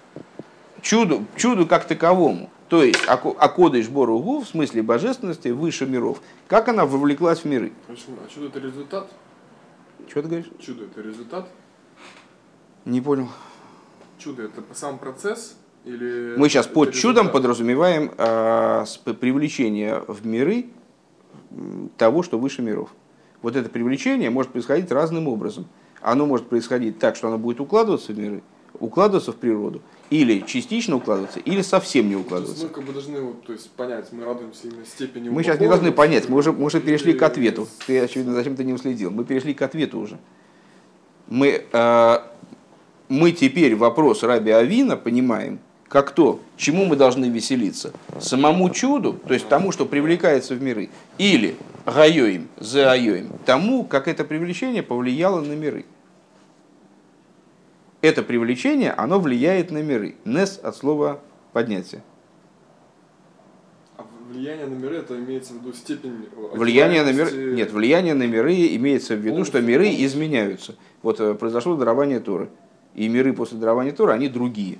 чуду, 0.81 1.25
чуду 1.35 1.67
как 1.67 1.85
таковому? 1.85 2.49
То 2.69 2.83
есть, 2.83 3.03
Акодыш 3.07 3.89
Боругу, 3.89 4.39
в 4.39 4.47
смысле 4.47 4.81
божественности, 4.81 5.49
выше 5.49 5.85
миров, 5.85 6.21
как 6.47 6.69
она 6.69 6.85
вовлеклась 6.85 7.39
в 7.39 7.45
миры? 7.45 7.73
А 7.89 7.95
чудо 8.33 8.47
это 8.47 8.59
результат? 8.59 9.11
Что 10.07 10.21
ты 10.21 10.27
говоришь? 10.27 10.49
Чудо 10.59 10.85
это 10.85 11.01
результат? 11.01 11.49
Не 12.85 13.01
понял. 13.01 13.27
Чудо 14.17 14.43
это 14.43 14.63
сам 14.73 14.99
процесс, 14.99 15.57
или 15.83 16.35
Мы 16.37 16.47
сейчас 16.47 16.67
под 16.67 16.93
чудом 16.93 17.29
подразумеваем 17.31 18.11
э, 18.17 18.85
привлечение 19.19 20.03
в 20.07 20.25
миры 20.25 20.67
того, 21.97 22.23
что 22.23 22.37
выше 22.37 22.61
миров. 22.61 22.91
Вот 23.41 23.55
это 23.55 23.69
привлечение 23.69 24.29
может 24.29 24.51
происходить 24.51 24.91
разным 24.91 25.27
образом. 25.27 25.67
Оно 26.01 26.25
может 26.25 26.47
происходить 26.47 26.99
так, 26.99 27.15
что 27.15 27.27
оно 27.27 27.37
будет 27.37 27.59
укладываться 27.59 28.13
в 28.13 28.17
миры, 28.17 28.43
укладываться 28.81 29.31
в 29.31 29.35
природу, 29.35 29.81
или 30.09 30.43
частично 30.45 30.97
укладываться, 30.97 31.39
или 31.39 31.61
совсем 31.61 32.09
не 32.09 32.15
укладываться. 32.15 32.65
Мы 32.65 32.69
как 32.69 32.83
бы 32.83 32.91
должны 32.91 33.21
вот, 33.21 33.43
то 33.43 33.53
есть, 33.53 33.69
понять, 33.71 34.11
мы 34.11 34.25
радуемся 34.25 34.67
именно 34.67 34.85
степени 34.85 35.29
Мы 35.29 35.43
сейчас 35.43 35.59
не 35.59 35.67
должны 35.67 35.91
понять, 35.91 36.27
мы 36.27 36.37
уже, 36.37 36.51
мы 36.51 36.65
уже 36.65 36.81
перешли 36.81 37.13
к 37.13 37.21
ответу. 37.23 37.67
Ты, 37.87 37.99
очевидно, 37.99 38.33
зачем 38.33 38.55
ты 38.55 38.63
не 38.63 38.73
уследил. 38.73 39.11
Мы 39.11 39.23
перешли 39.23 39.53
к 39.53 39.61
ответу 39.61 39.99
уже. 39.99 40.19
Мы, 41.27 41.63
э, 41.71 42.17
мы 43.07 43.31
теперь 43.31 43.75
вопрос 43.75 44.23
Раби 44.23 44.51
Авина 44.51 44.97
понимаем 44.97 45.59
как 45.87 46.11
то, 46.11 46.39
чему 46.55 46.85
мы 46.85 46.95
должны 46.95 47.25
веселиться, 47.25 47.91
самому 48.17 48.69
чуду, 48.69 49.19
то 49.27 49.33
есть 49.33 49.49
тому, 49.49 49.73
что 49.73 49.85
привлекается 49.85 50.55
в 50.55 50.61
миры, 50.61 50.89
или 51.17 51.57
гайоим, 51.85 52.47
заайоим, 52.57 53.29
тому, 53.45 53.83
как 53.83 54.07
это 54.07 54.23
привлечение 54.23 54.83
повлияло 54.83 55.41
на 55.41 55.51
миры. 55.51 55.83
Это 58.01 58.23
привлечение, 58.23 58.91
оно 58.91 59.19
влияет 59.19 59.69
на 59.71 59.83
миры. 59.83 60.15
Нес 60.25 60.59
от 60.61 60.75
слова 60.75 61.19
поднятие. 61.53 62.03
А 63.97 64.05
влияние 64.31 64.65
на 64.65 64.73
миры, 64.73 64.97
это 64.97 65.15
имеется 65.17 65.53
в 65.53 65.57
виду 65.57 65.73
степень... 65.73 66.27
Влияние 66.53 67.03
на 67.03 67.13
миры... 67.13 67.53
Нет, 67.53 67.71
влияние 67.71 68.15
на 68.15 68.25
миры 68.25 68.55
имеется 68.75 69.15
в 69.15 69.19
виду, 69.19 69.45
что 69.45 69.61
миры 69.61 69.89
изменяются. 69.89 70.75
Вот 71.03 71.19
э, 71.19 71.35
произошло 71.35 71.75
дарование 71.75 72.19
Торы. 72.19 72.49
И 72.95 73.07
миры 73.07 73.33
после 73.33 73.59
дарования 73.59 73.91
Торы, 73.91 74.13
они 74.13 74.29
другие. 74.29 74.79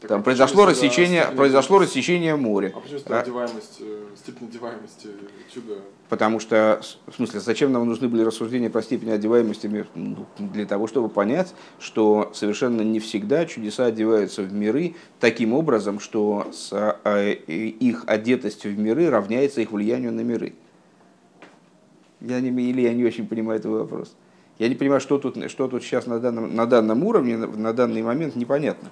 Там 0.00 0.20
а 0.20 0.22
произошло 0.24 0.66
рассечение, 0.66 1.26
произошло 1.36 1.78
рассечение 1.78 2.34
моря. 2.34 2.72
А 2.74 2.80
почему 2.80 3.00
а? 3.08 3.20
одеваемость, 3.20 3.76
э, 3.80 4.06
степень 4.16 4.48
одеваемости 4.48 5.08
чуда? 5.52 5.78
Потому 6.12 6.40
что, 6.40 6.82
в 7.06 7.14
смысле, 7.14 7.40
зачем 7.40 7.72
нам 7.72 7.88
нужны 7.88 8.06
были 8.06 8.22
рассуждения 8.22 8.68
про 8.68 8.82
степень 8.82 9.12
одеваемости 9.12 9.86
ну, 9.94 10.26
для 10.38 10.66
того, 10.66 10.86
чтобы 10.86 11.08
понять, 11.08 11.54
что 11.78 12.30
совершенно 12.34 12.82
не 12.82 13.00
всегда 13.00 13.46
чудеса 13.46 13.86
одеваются 13.86 14.42
в 14.42 14.52
миры 14.52 14.94
таким 15.20 15.54
образом, 15.54 16.00
что 16.00 16.48
с, 16.52 16.68
а, 16.70 17.30
их 17.30 18.04
одетость 18.06 18.64
в 18.64 18.78
миры 18.78 19.08
равняется 19.08 19.62
их 19.62 19.72
влиянию 19.72 20.12
на 20.12 20.20
миры. 20.20 20.52
Я 22.20 22.40
не, 22.40 22.50
или 22.50 22.82
я 22.82 22.92
не 22.92 23.06
очень 23.06 23.26
понимаю 23.26 23.60
этот 23.60 23.72
вопрос. 23.72 24.14
Я 24.58 24.68
не 24.68 24.74
понимаю, 24.74 25.00
что 25.00 25.16
тут, 25.16 25.50
что 25.50 25.66
тут 25.66 25.82
сейчас 25.82 26.06
на 26.06 26.20
данном, 26.20 26.54
на 26.54 26.66
данном 26.66 27.04
уровне, 27.04 27.38
на 27.38 27.72
данный 27.72 28.02
момент 28.02 28.36
непонятно 28.36 28.90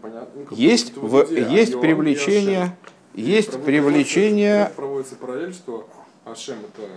непонятно. 0.00 0.44
Ну, 0.50 0.56
есть, 0.56 0.96
в, 0.96 1.24
идея, 1.30 1.48
есть 1.48 1.74
а 1.74 1.78
привлечение, 1.78 2.76
есть 3.20 3.50
Провод, 3.50 3.66
привлечение... 3.66 4.72
Проводится 4.76 5.16
параллель, 5.16 5.54
что 5.54 5.88
Ашем 6.24 6.58
это 6.60 6.88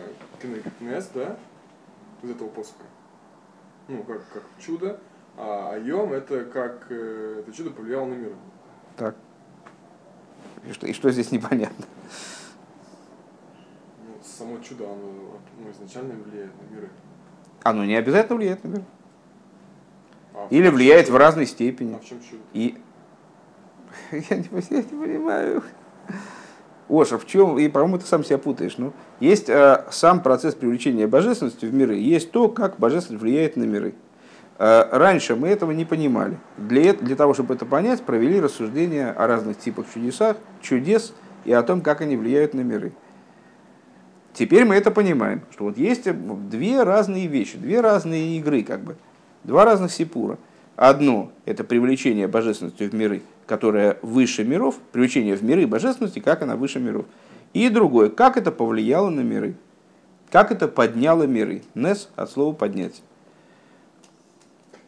Кнес, 0.80 1.10
да, 1.14 1.38
из 2.22 2.30
этого 2.32 2.50
посока. 2.50 2.84
Ну, 3.88 4.04
как, 4.04 4.22
как 4.34 4.44
чудо, 4.60 5.00
а 5.38 5.74
Айом 5.74 6.14
это 6.14 6.46
как 6.46 6.88
э, 6.90 7.40
это 7.40 7.52
чудо 7.52 7.72
повлияло 7.72 8.06
на 8.06 8.14
мир. 8.14 8.34
Так. 8.96 9.16
И 10.68 10.72
что, 10.72 10.88
и 10.88 10.94
что 10.94 11.12
здесь 11.12 11.32
непонятно? 11.32 11.86
Ну, 14.06 14.16
само 14.24 14.60
чудо, 14.60 14.86
оно 14.86 15.40
ну, 15.60 15.72
изначально 15.72 16.14
влияет 16.14 16.52
на 16.62 16.76
миры. 16.76 16.90
Оно 17.64 17.84
не 17.86 17.96
обязательно 17.96 18.38
влияет 18.38 18.64
на 18.64 18.70
мир. 18.70 18.84
А 20.34 20.48
Или 20.50 20.70
влияет 20.70 21.10
в 21.10 21.16
разной 21.16 21.46
степени. 21.46 21.96
А 21.96 22.00
в 22.00 22.06
чем 22.06 22.22
чудо? 22.22 22.42
И 22.54 22.78
я 24.12 24.38
не, 24.38 24.50
я 24.70 24.78
не 24.78 24.84
понимаю. 24.84 25.64
Оша, 26.90 27.18
в 27.18 27.26
чем, 27.26 27.58
и, 27.58 27.68
по-моему, 27.70 27.98
ты 27.98 28.06
сам 28.06 28.24
себя 28.24 28.38
путаешь. 28.38 28.78
Ну, 28.78 28.94
есть 29.20 29.50
э, 29.50 29.86
сам 29.90 30.22
процесс 30.22 30.54
привлечения 30.54 31.08
божественности 31.08 31.66
в 31.66 31.74
миры, 31.74 31.96
есть 31.96 32.32
то, 32.32 32.50
как 32.50 32.78
божественность 32.78 33.22
влияет 33.22 33.56
на 33.56 33.64
миры. 33.64 33.96
Э, 34.60 34.86
раньше 34.92 35.36
мы 35.36 35.48
этого 35.48 35.72
не 35.72 35.86
понимали. 35.86 36.38
Для, 36.58 36.94
для 36.94 37.16
того, 37.16 37.34
чтобы 37.34 37.56
это 37.56 37.66
понять, 37.66 38.04
провели 38.04 38.40
рассуждения 38.40 39.12
о 39.12 39.28
разных 39.28 39.58
типах 39.58 39.86
чудесах, 39.94 40.38
чудес 40.62 41.14
и 41.46 41.54
о 41.54 41.64
том, 41.64 41.82
как 41.82 42.02
они 42.02 42.18
влияют 42.18 42.54
на 42.54 42.62
миры. 42.62 42.92
Теперь 44.34 44.66
мы 44.66 44.76
это 44.76 44.92
понимаем, 44.92 45.44
что 45.52 45.66
вот 45.66 45.78
есть 45.78 46.08
две 46.50 46.84
разные 46.84 47.28
вещи, 47.28 47.58
две 47.58 47.82
разные 47.82 48.38
игры, 48.38 48.64
как 48.64 48.82
бы, 48.82 48.98
два 49.44 49.64
разных 49.64 49.92
сипура. 49.92 50.38
Одно– 50.76 51.32
это 51.46 51.64
привлечение 51.64 52.28
божественности 52.28 52.84
в 52.84 52.94
миры– 52.94 53.22
которая 53.46 53.98
выше 54.02 54.44
миров, 54.44 54.76
привлечение 54.92 55.36
в 55.36 55.44
миры 55.44 55.68
божественности, 55.68 56.20
как 56.20 56.42
она 56.42 56.56
выше 56.56 56.80
миров. 56.80 57.06
И 57.54 57.70
другое, 57.70 58.10
как 58.10 58.38
это 58.38 58.52
повлияло 58.52 59.10
на 59.10 59.22
миры, 59.22 59.56
как 60.32 60.52
это 60.52 60.68
подняло 60.68 61.24
миры. 61.24 61.62
Нес 61.76 62.10
от 62.16 62.32
слова 62.32 62.54
поднять. 62.54 63.02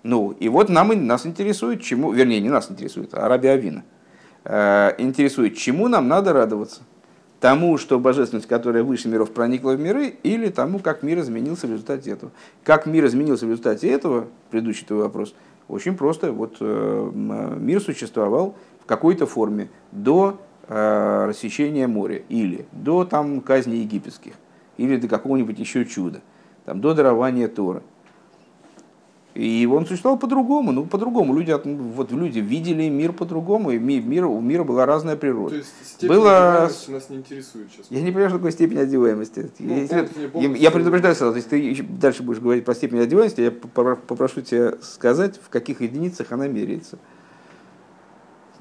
Ну, 0.03 0.31
и 0.39 0.49
вот 0.49 0.69
нам, 0.69 1.07
нас 1.07 1.25
интересует, 1.25 1.81
чему, 1.81 2.11
вернее, 2.11 2.39
не 2.39 2.49
нас 2.49 2.69
интересует, 2.69 3.13
а 3.13 3.27
Раби 3.27 3.47
Авина. 3.47 3.83
Э, 4.43 4.93
интересует, 4.99 5.57
чему 5.57 5.87
нам 5.87 6.07
надо 6.07 6.31
радоваться. 6.31 6.81
Тому, 7.39 7.77
что 7.77 7.99
божественность, 7.99 8.47
которая 8.47 8.83
выше 8.83 9.09
миров, 9.09 9.31
проникла 9.31 9.71
в 9.71 9.79
миры, 9.79 10.15
или 10.23 10.49
тому, 10.49 10.79
как 10.79 11.03
мир 11.03 11.19
изменился 11.19 11.67
в 11.67 11.71
результате 11.71 12.11
этого. 12.11 12.31
Как 12.63 12.85
мир 12.85 13.05
изменился 13.05 13.45
в 13.45 13.49
результате 13.49 13.89
этого, 13.89 14.27
предыдущий 14.51 14.85
твой 14.85 15.01
вопрос, 15.01 15.33
очень 15.67 15.95
просто. 15.95 16.31
Вот 16.31 16.57
э, 16.59 17.11
мир 17.13 17.81
существовал 17.81 18.55
в 18.81 18.85
какой-то 18.85 19.25
форме 19.25 19.69
до 19.91 20.39
э, 20.67 21.25
рассечения 21.27 21.87
моря, 21.87 22.21
или 22.29 22.65
до 22.71 23.05
там, 23.05 23.41
казни 23.41 23.77
египетских, 23.77 24.33
или 24.77 24.97
до 24.97 25.07
какого-нибудь 25.07 25.59
еще 25.59 25.85
чуда, 25.85 26.21
там, 26.65 26.81
до 26.81 26.93
дарования 26.93 27.47
Тора. 27.47 27.81
И 29.35 29.67
он 29.69 29.85
существовал 29.85 30.17
по-другому, 30.17 30.71
ну 30.71 30.85
по-другому. 30.85 31.35
Люди, 31.35 31.53
вот 31.65 32.09
люди 32.13 32.39
видели 32.39 32.87
мир 32.87 33.11
по-другому, 33.11 33.71
и 33.71 33.77
мир, 33.77 34.25
у 34.25 34.39
мира 34.39 34.63
была 34.63 34.85
разная 34.85 35.17
природа. 35.17 35.49
То 35.49 35.55
есть 35.57 35.73
степень 35.83 36.15
Было... 36.15 36.71
нас 36.87 37.09
не 37.09 37.17
интересует 37.17 37.67
сейчас. 37.69 37.87
Я 37.89 37.99
не 37.99 38.11
понимаю, 38.11 38.29
что 38.29 38.37
такое 38.37 38.51
степень 38.51 38.79
одеваемости. 38.79 39.51
Ну, 39.59 39.75
если, 39.75 40.03
полностью... 40.29 40.55
Я, 40.55 40.57
я 40.57 40.71
предупреждаю 40.71 41.15
сразу, 41.15 41.35
если 41.35 41.49
ты 41.49 41.83
дальше 41.83 42.23
будешь 42.23 42.39
говорить 42.39 42.63
про 42.63 42.73
степень 42.75 42.99
одеваемости, 42.99 43.41
я 43.41 43.51
попрошу 43.51 44.39
тебя 44.39 44.75
сказать, 44.81 45.37
в 45.43 45.49
каких 45.49 45.81
единицах 45.81 46.31
она 46.31 46.47
меряется. 46.47 46.97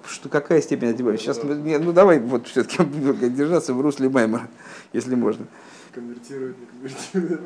Что, 0.04 0.28
какая 0.28 0.60
степень 0.60 0.88
одеваемости? 0.88 1.24
Сейчас, 1.24 1.40
ну 1.44 1.92
давай 1.92 2.18
вот 2.18 2.48
все-таки 2.48 2.82
держаться 3.30 3.74
в 3.74 3.80
русле 3.80 4.08
Маймера, 4.08 4.48
если 4.92 5.14
можно. 5.14 5.46
Конвертирует, 5.94 6.56
не 6.58 6.66
конвертирует. 6.66 7.40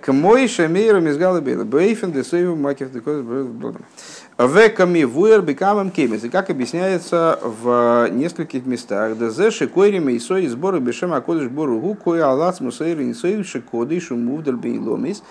К 0.00 0.12
мой 0.12 0.48
шамейру 0.48 1.00
мизгала 1.00 1.40
бейла. 1.42 1.64
Бейфен 1.64 2.12
десейву 2.12 2.56
макев 2.56 2.90
декоз 2.92 3.22
Веками 4.38 5.04
вуэр 5.04 5.42
бекамам 5.42 5.90
кемис. 5.90 6.24
И 6.24 6.30
как 6.30 6.48
объясняется 6.48 7.38
в 7.42 8.08
нескольких 8.10 8.64
местах. 8.64 9.18
Дезе 9.18 9.50
шикойри 9.50 9.98
мейсой 9.98 10.46
сборы 10.46 10.80
бешем 10.80 11.12
акодыш 11.12 11.48
бору 11.48 11.78
гу 11.78 11.94
кой 11.94 12.22
алац 12.22 12.60
мусейры 12.60 13.04
нисой 13.04 13.44
шикоды 13.44 14.00
шумувдаль 14.00 14.56
бейломис. 14.56 15.22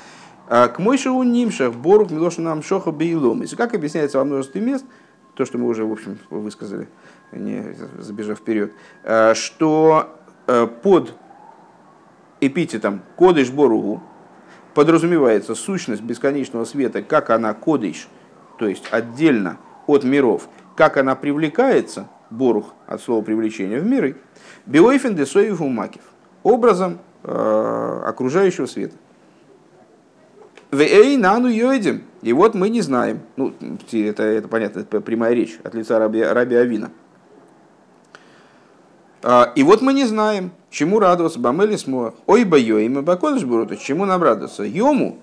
К 0.48 0.76
мой 0.78 1.00
шоу 1.00 1.24
нимшах 1.24 1.74
борух 1.74 2.12
милоша 2.12 2.42
нам 2.42 2.62
шоха 2.62 2.92
бейломис. 2.92 3.54
И 3.54 3.56
как 3.56 3.74
объясняется 3.74 4.20
во 4.20 4.26
множестве 4.26 4.62
мест, 4.62 4.86
то, 5.34 5.46
что 5.46 5.58
мы 5.58 5.68
уже, 5.70 5.86
в 5.86 5.92
общем, 5.92 6.20
высказали, 6.30 6.88
не 7.32 7.76
забежав 7.98 8.40
вперед, 8.40 8.74
что 9.34 10.19
под 10.82 11.14
эпитетом 12.42 13.02
Кодыш 13.16 13.50
Боругу 13.52 14.02
подразумевается 14.74 15.56
сущность 15.56 16.02
бесконечного 16.02 16.66
света, 16.66 17.02
как 17.02 17.30
она 17.30 17.54
Кодыш, 17.54 18.08
то 18.58 18.68
есть 18.68 18.86
отдельно 18.92 19.58
от 19.88 20.04
миров, 20.04 20.48
как 20.76 20.98
она 20.98 21.16
привлекается, 21.16 22.08
Борух 22.30 22.74
от 22.86 23.02
слова 23.02 23.24
привлечения 23.24 23.80
в 23.80 23.86
миры, 23.86 24.18
Биойфен 24.66 25.16
Десоев 25.16 25.62
Умакив, 25.62 26.04
образом 26.44 27.00
э, 27.24 28.02
окружающего 28.06 28.68
света. 28.68 28.96
Вей 30.72 31.18
нану 31.18 31.48
йойдем. 31.48 32.04
И 32.22 32.32
вот 32.34 32.54
мы 32.54 32.70
не 32.70 32.82
знаем. 32.82 33.22
Ну, 33.38 33.54
это, 33.92 34.24
это 34.24 34.48
понятно, 34.48 34.82
это 34.82 35.02
прямая 35.02 35.34
речь 35.34 35.60
от 35.64 35.74
лица 35.74 35.98
Раби, 35.98 36.22
Раби 36.22 36.56
Авина. 36.56 36.92
А, 39.22 39.52
и 39.56 39.64
вот 39.64 39.82
мы 39.82 39.94
не 39.94 40.06
знаем, 40.06 40.52
чему 40.70 41.00
радоваться. 41.00 41.40
Бамели. 41.40 41.78
Ой, 42.26 42.44
бойо, 42.44 42.80
и 42.80 42.90
мы 42.90 43.02
бакодыш 43.02 43.44
бурута. 43.44 43.78
Чему 43.78 44.06
нам 44.06 44.24
радоваться? 44.24 44.64
Йому, 44.64 45.18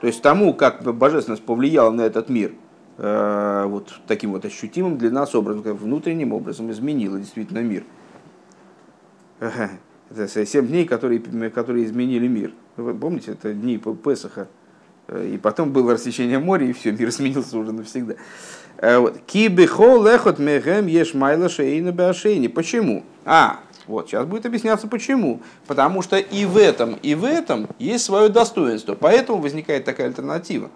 то 0.00 0.06
есть 0.06 0.22
тому, 0.22 0.54
как 0.54 0.82
божественность 0.82 1.44
повлияла 1.44 1.90
на 1.90 2.02
этот 2.02 2.28
мир, 2.28 2.52
э, 2.98 3.64
вот 3.66 4.00
таким 4.06 4.32
вот 4.32 4.44
ощутимым 4.44 4.96
для 4.96 5.10
нас 5.10 5.34
образом, 5.34 5.62
как 5.62 5.74
внутренним 5.74 6.32
образом 6.32 6.70
изменила 6.70 7.18
действительно 7.18 7.60
мир. 7.60 7.84
Это 9.38 10.46
семь 10.46 10.66
дней, 10.66 10.86
которые, 10.86 11.20
которые 11.50 11.84
изменили 11.84 12.28
мир. 12.28 12.52
Вы 12.76 12.94
помните, 12.94 13.32
это 13.32 13.52
дни 13.52 13.76
Песаха. 13.76 14.48
И 15.12 15.38
потом 15.40 15.72
было 15.72 15.92
рассечение 15.92 16.38
моря, 16.38 16.66
и 16.66 16.72
все, 16.72 16.92
мир 16.92 17.08
изменился 17.10 17.58
уже 17.58 17.72
навсегда. 17.72 18.14
Э, 18.78 19.06
Кибихо 19.26 19.96
лехот 20.04 20.38
мехем 20.38 20.86
еш 20.86 21.14
майла 21.14 21.48
шейна 21.48 21.92
башейни. 21.92 22.48
Почему? 22.48 23.04
А, 23.24 23.60
вот, 23.86 24.08
сейчас 24.08 24.26
будет 24.26 24.46
объясняться 24.46 24.88
почему. 24.88 25.40
Потому 25.66 26.02
что 26.02 26.16
и 26.16 26.44
в 26.44 26.56
этом, 26.56 26.94
и 27.02 27.14
в 27.14 27.24
этом 27.24 27.68
есть 27.78 28.04
свое 28.04 28.28
достоинство. 28.28 28.94
Поэтому 28.94 29.40
возникает 29.40 29.84
такая 29.84 30.08
альтернатива. 30.08 30.70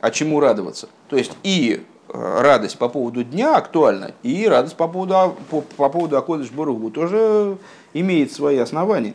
А 0.00 0.10
чему 0.10 0.40
радоваться? 0.40 0.88
То 1.08 1.16
есть 1.16 1.32
и 1.42 1.82
э, 2.08 2.40
радость 2.40 2.78
по 2.78 2.88
поводу 2.88 3.22
дня 3.22 3.56
актуальна, 3.56 4.12
и 4.22 4.46
радость 4.46 4.76
по 4.76 4.88
поводу, 4.88 5.14
а, 5.16 5.28
по, 5.50 5.60
по 5.60 5.88
поводу 5.88 6.16
Акодыш 6.16 6.50
Боругу 6.50 6.90
тоже 6.90 7.58
имеет 7.92 8.32
свои 8.32 8.58
основания. 8.58 9.14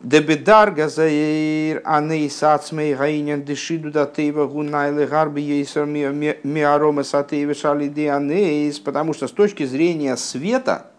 Дебедарга 0.00 0.88
заир 0.88 1.82
аней 1.84 2.30
сацмей 2.30 2.94
гаинен 2.94 3.42
дешиду 3.42 3.90
датева 3.90 4.46
гунайлы 4.46 5.06
гарби 5.06 5.40
ейсер 5.40 5.86
миарома 5.86 7.02
сатева 7.02 7.52
шалиди 7.52 8.06
анейс, 8.06 8.78
потому 8.78 9.12
что 9.12 9.26
с 9.26 9.32
точки 9.32 9.66
зрения 9.66 10.16
света, 10.16 10.92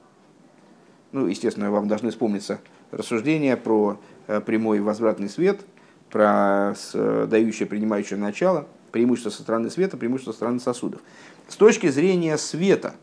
ну, 1.14 1.28
естественно, 1.28 1.72
вам 1.72 1.88
должны 1.88 2.10
вспомниться 2.10 2.60
рассуждения 2.92 3.56
про 3.56 3.98
э, 4.28 4.42
прямой 4.42 4.82
возвратный 4.82 5.30
свет, 5.30 5.62
про 6.10 6.74
дающее, 6.94 7.68
принимающее 7.68 8.20
начало, 8.20 8.68
преимущество 8.92 9.30
со 9.30 9.44
стороны 9.44 9.70
света, 9.70 9.96
преимущество 9.96 10.32
со 10.34 10.38
стороны 10.38 10.60
сосудов. 10.60 11.00
С 11.48 11.56
точки 11.56 11.88
зрения 11.88 12.38
света, 12.38 12.96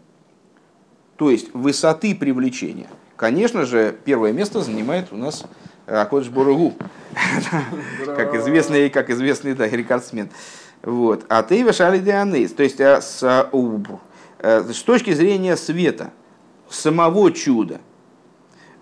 то 1.16 1.30
есть 1.30 1.54
высоты 1.54 2.14
привлечения, 2.14 2.88
конечно 3.16 3.64
же, 3.64 3.96
первое 4.04 4.32
место 4.32 4.60
занимает 4.60 5.10
у 5.10 5.16
нас 5.16 5.46
Акодж 5.86 6.28
Боругу, 6.30 6.74
как 8.04 8.34
известный, 8.34 8.90
как 8.90 9.10
известный 9.10 9.54
да, 9.54 9.68
рекордсмен. 9.68 10.28
Вот. 10.82 11.24
А 11.28 11.42
ты 11.42 11.62
вешали 11.62 11.98
дианейс. 11.98 12.52
То 12.52 12.62
есть 12.62 12.80
э, 12.80 13.00
с, 13.00 13.22
э, 13.22 14.72
с 14.72 14.82
точки 14.82 15.12
зрения 15.12 15.56
света, 15.56 16.10
самого 16.68 17.32
чуда, 17.32 17.80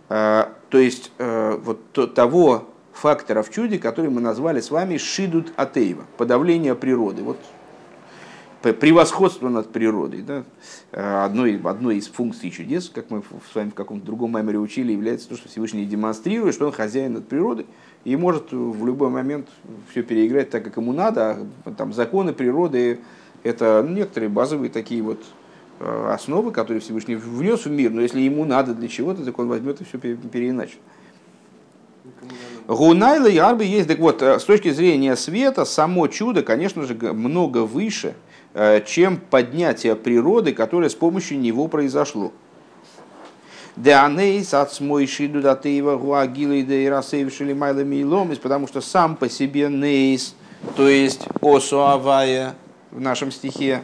э, 0.08 0.46
то 0.70 0.78
есть 0.78 1.12
вот 1.18 2.14
того 2.14 2.68
фактора 2.92 3.42
в 3.42 3.50
чуде, 3.50 3.78
который 3.78 4.10
мы 4.10 4.20
назвали 4.20 4.60
с 4.60 4.70
вами 4.70 4.96
шидут 4.96 5.52
атеева, 5.56 6.04
подавление 6.16 6.74
природы. 6.74 7.22
Вот 7.22 7.38
превосходство 8.72 9.48
над 9.48 9.70
природой. 9.70 10.22
Да? 10.22 10.44
Одной, 11.24 11.60
одной 11.62 11.98
из 11.98 12.08
функций 12.08 12.50
чудес, 12.50 12.88
как 12.88 13.10
мы 13.10 13.22
с 13.50 13.54
вами 13.54 13.70
в 13.70 13.74
каком-то 13.74 14.06
другом 14.06 14.32
меморе 14.36 14.58
учили, 14.58 14.92
является 14.92 15.28
то, 15.28 15.36
что 15.36 15.48
Всевышний 15.48 15.84
демонстрирует, 15.84 16.54
что 16.54 16.66
он 16.66 16.72
хозяин 16.72 17.14
над 17.14 17.28
природой 17.28 17.66
и 18.04 18.16
может 18.16 18.52
в 18.52 18.86
любой 18.86 19.08
момент 19.08 19.48
все 19.90 20.02
переиграть 20.02 20.50
так, 20.50 20.62
как 20.64 20.76
ему 20.76 20.92
надо. 20.92 21.46
А 21.64 21.70
там 21.72 21.92
законы 21.92 22.32
природы– 22.32 23.00
это 23.42 23.84
некоторые 23.88 24.28
базовые 24.28 24.70
такие 24.70 25.02
вот 25.02 25.22
э, 25.80 26.10
основы, 26.12 26.50
которые 26.50 26.80
Всевышний 26.80 27.16
внес 27.16 27.64
в 27.64 27.70
мир, 27.70 27.90
но 27.90 28.02
если 28.02 28.20
ему 28.20 28.44
надо 28.44 28.74
для 28.74 28.88
чего-то, 28.88 29.24
так 29.24 29.38
он 29.38 29.48
возьмет 29.48 29.80
и 29.80 29.84
все 29.84 29.98
переиначит. 29.98 30.78
Гунайла 32.66 33.26
и 33.26 33.38
Арби 33.38 33.64
есть, 33.64 33.88
так 33.88 33.98
вот, 33.98 34.22
э, 34.22 34.38
с 34.38 34.44
точки 34.44 34.70
зрения 34.70 35.16
света, 35.16 35.64
само 35.64 36.06
чудо, 36.06 36.42
конечно 36.42 36.82
же, 36.82 36.94
много 36.94 37.58
выше– 37.58 38.14
Э, 38.23 38.23
чем 38.86 39.16
поднятие 39.18 39.96
природы, 39.96 40.52
которое 40.52 40.88
с 40.88 40.94
помощью 40.94 41.40
него 41.40 41.66
произошло. 41.68 42.32
Деанейс 43.76 44.54
от 44.54 44.72
смойши 44.72 45.26
дудатеева 45.26 45.96
гуагила 45.96 46.52
и 46.52 46.62
дейрасейвшили 46.62 47.52
майлами 47.52 47.96
и 47.96 48.04
потому 48.38 48.68
что 48.68 48.80
сам 48.80 49.16
по 49.16 49.28
себе 49.28 49.68
нейс, 49.68 50.36
то 50.76 50.88
есть 50.88 51.26
осуавая 51.40 52.54
в 52.92 53.00
нашем 53.00 53.32
стихе, 53.32 53.82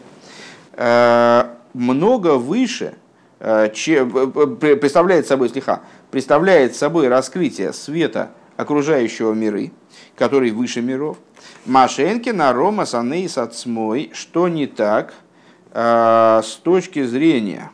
э, 0.74 1.44
много 1.74 2.36
выше, 2.36 2.94
э, 3.40 3.72
чем, 3.74 4.30
представляет 4.30 5.26
собой 5.26 5.48
стиха, 5.48 5.80
представляет 6.12 6.76
собой 6.76 7.08
раскрытие 7.08 7.72
света 7.72 8.30
окружающего 8.56 9.32
миры, 9.32 9.72
который 10.14 10.52
выше 10.52 10.82
миров, 10.82 11.16
Машенки 11.66 12.30
на 12.30 12.52
Рома 12.52 12.86
Санейс 12.86 13.38
Ацмой, 13.38 14.10
что 14.14 14.48
не 14.48 14.66
так 14.66 15.14
э, 15.72 16.40
с 16.44 16.54
точки 16.56 17.04
зрения 17.04 17.70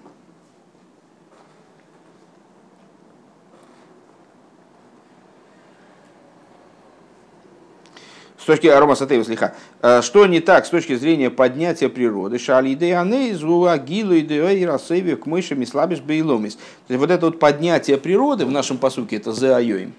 с 8.47 8.49
точки 8.49 8.69
Рома 8.69 8.95
Сатева 8.95 9.25
слиха, 9.25 9.55
а, 9.83 10.03
что 10.03 10.25
не 10.27 10.39
так 10.39 10.67
с 10.67 10.71
точки 10.71 10.95
зрения 10.95 11.31
поднятия 11.31 11.89
природы, 11.89 12.39
шали 12.39 12.75
идеяны 12.75 13.35
зуа 13.35 13.77
гилу 13.77 14.17
идея 14.21 14.69
расеви 14.69 15.17
к 15.17 15.27
мышам 15.27 15.63
и 15.63 15.67
слабишь 15.67 15.99
бейломис. 15.99 16.57
Вот 16.89 17.11
это 17.11 17.27
вот 17.27 17.41
поднятие 17.41 17.99
природы 17.99 18.47
в 18.47 18.53
нашем 18.53 18.79
посуке, 18.79 19.17
это 19.17 19.33
заайоим. 19.33 19.95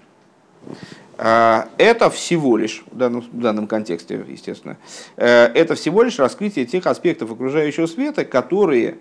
А, 1.20 1.68
это 1.78 2.10
всего 2.10 2.56
лишь, 2.56 2.84
в 2.92 2.96
данном, 2.96 3.22
в 3.22 3.40
данном 3.40 3.66
контексте, 3.66 4.24
естественно, 4.28 4.76
э, 5.16 5.46
это 5.46 5.74
всего 5.74 6.04
лишь 6.04 6.20
раскрытие 6.20 6.64
тех 6.64 6.86
аспектов 6.86 7.32
окружающего 7.32 7.86
света, 7.86 8.24
которые 8.24 8.98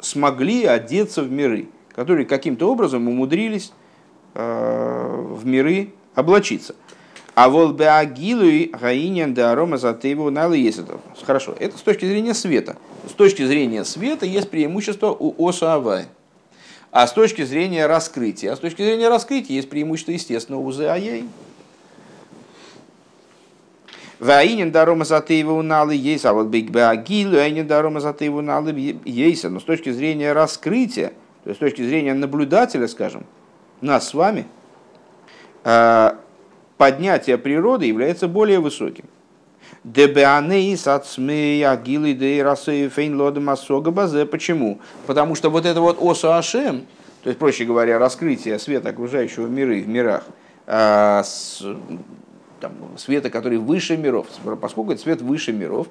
смогли 0.00 0.64
одеться 0.64 1.22
в 1.22 1.30
миры, 1.30 1.68
которые 1.94 2.26
каким-то 2.26 2.68
образом 2.68 3.06
умудрились 3.06 3.72
э, 4.34 5.24
в 5.30 5.46
миры 5.46 5.92
облачиться. 6.16 6.74
А 7.36 7.48
волбеагилуи 7.48 8.72
гаинен 8.72 9.32
да 9.32 9.52
арома 9.52 9.78
затейву 9.78 10.28
налы 10.28 10.58
есть 10.58 10.80
это. 10.80 10.98
Хорошо, 11.24 11.54
это 11.56 11.78
с 11.78 11.82
точки 11.82 12.04
зрения 12.04 12.34
света. 12.34 12.76
С 13.08 13.12
точки 13.12 13.46
зрения 13.46 13.84
света 13.84 14.26
есть 14.26 14.50
преимущество 14.50 15.16
у 15.16 15.48
оса. 15.48 15.80
А 16.90 17.06
с 17.06 17.12
точки 17.12 17.44
зрения 17.44 17.86
раскрытия, 17.86 18.52
а 18.52 18.56
с 18.56 18.58
точки 18.58 18.82
зрения 18.82 19.08
раскрытия 19.08 19.54
есть 19.54 19.70
преимущество, 19.70 20.10
естественно, 20.10 20.58
у 20.58 20.72
зааяй. 20.72 21.26
Ваинин 24.20 24.70
дарома 24.70 25.06
затеева 25.06 25.52
уналы 25.52 25.94
есть, 25.94 26.26
а 26.26 26.34
вот 26.34 26.48
бигбагилу, 26.48 27.38
айнин 27.38 27.66
дарома 27.66 28.00
затеева 28.00 28.38
уналы 28.38 28.98
есть. 29.04 29.44
Но 29.44 29.58
с 29.60 29.64
точки 29.64 29.90
зрения 29.90 30.32
раскрытия, 30.34 31.12
то 31.42 31.48
есть 31.48 31.56
с 31.56 31.60
точки 31.60 31.82
зрения 31.82 32.12
наблюдателя, 32.12 32.86
скажем, 32.86 33.24
нас 33.80 34.08
с 34.10 34.14
вами, 34.14 34.46
э, 35.64 36.10
поднятие 36.76 37.38
природы 37.38 37.86
является 37.86 38.28
более 38.28 38.60
высоким. 38.60 39.06
Базе. 43.90 44.26
Почему? 44.26 44.80
Потому 45.06 45.34
что 45.34 45.48
вот 45.48 45.64
это 45.64 45.80
вот 45.80 45.96
оса 45.98 46.36
ашем, 46.36 46.86
то 47.22 47.30
есть, 47.30 47.38
проще 47.38 47.64
говоря, 47.64 47.98
раскрытие 47.98 48.58
света 48.58 48.90
окружающего 48.90 49.46
миры 49.46 49.80
в 49.80 49.88
мирах, 49.88 50.24
э, 50.66 51.22
там, 52.60 52.72
света, 52.96 53.30
который 53.30 53.58
выше 53.58 53.96
миров, 53.96 54.26
поскольку 54.60 54.92
это 54.92 55.00
свет 55.00 55.22
выше 55.22 55.52
миров, 55.52 55.88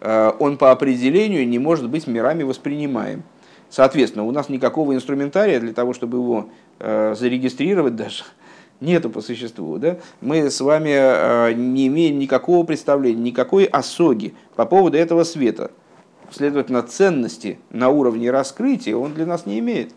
э, 0.00 0.32
он 0.38 0.58
по 0.58 0.70
определению 0.70 1.48
не 1.48 1.58
может 1.58 1.88
быть 1.88 2.06
мирами 2.06 2.42
воспринимаем. 2.42 3.22
Соответственно, 3.70 4.24
у 4.24 4.32
нас 4.32 4.48
никакого 4.48 4.94
инструментария 4.94 5.60
для 5.60 5.72
того, 5.72 5.92
чтобы 5.92 6.18
его 6.18 6.48
э, 6.78 7.14
зарегистрировать 7.16 7.96
даже, 7.96 8.24
нету 8.80 9.10
по 9.10 9.20
существу. 9.20 9.78
Да? 9.78 9.98
Мы 10.20 10.50
с 10.50 10.60
вами 10.60 10.90
э, 10.92 11.52
не 11.54 11.88
имеем 11.88 12.18
никакого 12.18 12.64
представления, 12.64 13.22
никакой 13.22 13.64
осоги 13.64 14.34
по 14.56 14.64
поводу 14.64 14.96
этого 14.96 15.24
света. 15.24 15.70
Следовательно, 16.30 16.82
ценности 16.82 17.58
на 17.70 17.88
уровне 17.88 18.30
раскрытия 18.30 18.96
он 18.96 19.14
для 19.14 19.24
нас 19.24 19.46
не 19.46 19.58
имеет. 19.60 19.92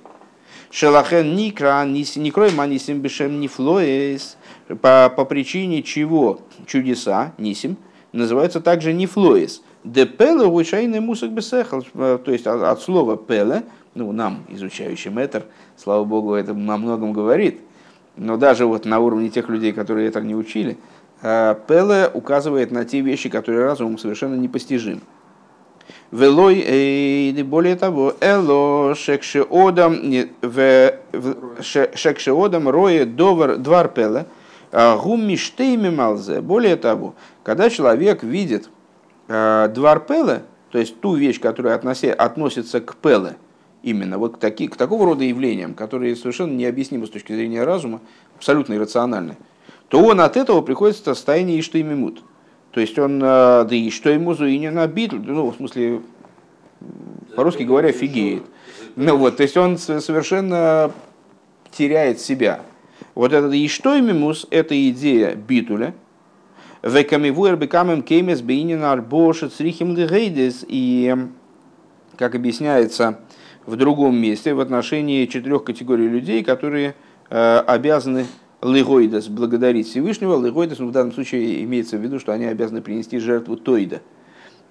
Шелахен 0.69 1.35
никра, 1.35 1.83
никрой 1.85 2.51
манисим 2.51 2.99
бешем 2.99 3.41
нифлоэс 3.41 4.37
по, 4.81 5.09
по 5.09 5.25
причине 5.25 5.83
чего 5.83 6.41
чудеса, 6.65 7.33
нисим, 7.37 7.77
называются 8.13 8.61
также 8.61 8.93
нефлоис. 8.93 9.61
Де 9.83 10.05
пеле 10.05 10.45
вышайный 10.45 10.99
мусок 10.99 11.31
бесехал, 11.31 11.83
э, 11.95 12.19
то 12.23 12.31
есть 12.31 12.45
от, 12.45 12.61
от 12.61 12.81
слова 12.81 13.17
пеле, 13.17 13.63
ну, 13.95 14.11
нам, 14.11 14.43
изучающим 14.49 15.17
это, 15.17 15.45
слава 15.75 16.03
богу, 16.03 16.35
это 16.35 16.51
о 16.51 16.55
многом 16.55 17.13
говорит, 17.13 17.61
но 18.15 18.37
даже 18.37 18.65
вот 18.65 18.85
на 18.85 18.99
уровне 18.99 19.29
тех 19.29 19.49
людей, 19.49 19.73
которые 19.73 20.07
это 20.07 20.21
не 20.21 20.35
учили, 20.35 20.77
э, 21.21 21.55
пеле 21.67 22.11
указывает 22.13 22.71
на 22.71 22.85
те 22.85 23.01
вещи, 23.01 23.29
которые 23.29 23.63
разумом 23.63 23.97
совершенно 23.97 24.35
непостижимы. 24.35 25.01
Велой, 26.11 26.63
и 26.63 27.43
более 27.43 27.75
того, 27.75 28.13
эло 28.19 28.93
шекшеодам, 28.95 29.95
шекшеодам 31.61 32.69
рое 32.69 33.05
довар 33.05 33.57
двар 33.57 33.87
пеле, 33.87 34.25
Гуммиштейми 34.71 35.89
малзе. 35.89 36.41
Более 36.41 36.77
того, 36.77 37.15
когда 37.43 37.69
человек 37.69 38.23
видит 38.23 38.69
э, 39.27 39.69
двор 39.73 39.99
пеле, 39.99 40.43
то 40.71 40.77
есть 40.77 41.01
ту 41.01 41.15
вещь, 41.15 41.39
которая 41.41 41.75
относи, 41.75 42.07
относится 42.07 42.79
к 42.79 42.95
пеле, 42.95 43.35
именно 43.83 44.17
вот 44.17 44.37
к, 44.37 44.39
таки, 44.39 44.67
к 44.67 44.77
такого 44.77 45.05
рода 45.05 45.23
явлениям, 45.23 45.73
которые 45.73 46.15
совершенно 46.15 46.53
необъяснимы 46.53 47.05
с 47.05 47.09
точки 47.09 47.33
зрения 47.33 47.63
разума, 47.63 47.99
абсолютно 48.37 48.75
иррациональны, 48.75 49.35
то 49.89 49.99
он 50.01 50.21
от 50.21 50.37
этого 50.37 50.61
приходит 50.61 50.95
в 50.95 51.03
состояние 51.03 51.59
иштеймимут. 51.59 52.23
То 52.71 52.79
есть 52.79 52.97
он, 52.97 53.21
э, 53.21 53.65
да 53.67 53.75
и 53.75 53.89
что 53.89 54.09
ему 54.09 54.33
зуинен 54.33 54.75
набит, 54.75 55.11
ну, 55.11 55.51
в 55.51 55.55
смысле, 55.55 56.01
по-русски 57.35 57.63
говоря, 57.63 57.91
фигеет. 57.91 58.43
Ну 58.95 59.17
вот, 59.17 59.37
то 59.37 59.43
есть 59.43 59.57
он 59.57 59.77
совершенно 59.77 60.91
теряет 61.71 62.19
себя. 62.19 62.61
Вот 63.15 63.33
этот 63.33 63.53
Иштой 63.53 64.01
Мимус– 64.01 64.47
это 64.51 64.89
идея 64.89 65.35
битуля. 65.35 65.93
Векамивуэр 66.83 67.57
бекамем 67.57 68.01
кеймес 68.01 68.41
бейнин 68.41 68.83
арбоша 68.83 69.49
црихим 69.49 69.95
лигейдес. 69.95 70.65
И, 70.67 71.15
как 72.17 72.35
объясняется 72.35 73.19
в 73.65 73.75
другом 73.75 74.15
месте, 74.15 74.53
в 74.53 74.59
отношении 74.59 75.25
четырех 75.25 75.63
категорий 75.63 76.07
людей, 76.07 76.43
которые 76.43 76.95
э, 77.29 77.57
обязаны 77.67 78.25
лыгойдас 78.61 79.27
благодарить 79.27 79.87
Всевышнего, 79.87 80.33
лыгойдас 80.35 80.79
ну, 80.79 80.87
в 80.87 80.91
данном 80.91 81.11
случае 81.11 81.63
имеется 81.63 81.97
в 81.97 82.01
виду, 82.01 82.19
что 82.19 82.31
они 82.31 82.45
обязаны 82.45 82.81
принести 82.81 83.19
жертву 83.19 83.57
тойда. 83.57 84.01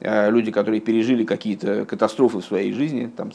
Э, 0.00 0.30
люди, 0.30 0.50
которые 0.50 0.80
пережили 0.80 1.24
какие-то 1.24 1.84
катастрофы 1.84 2.38
в 2.38 2.44
своей 2.44 2.72
жизни, 2.72 3.10
там 3.14 3.32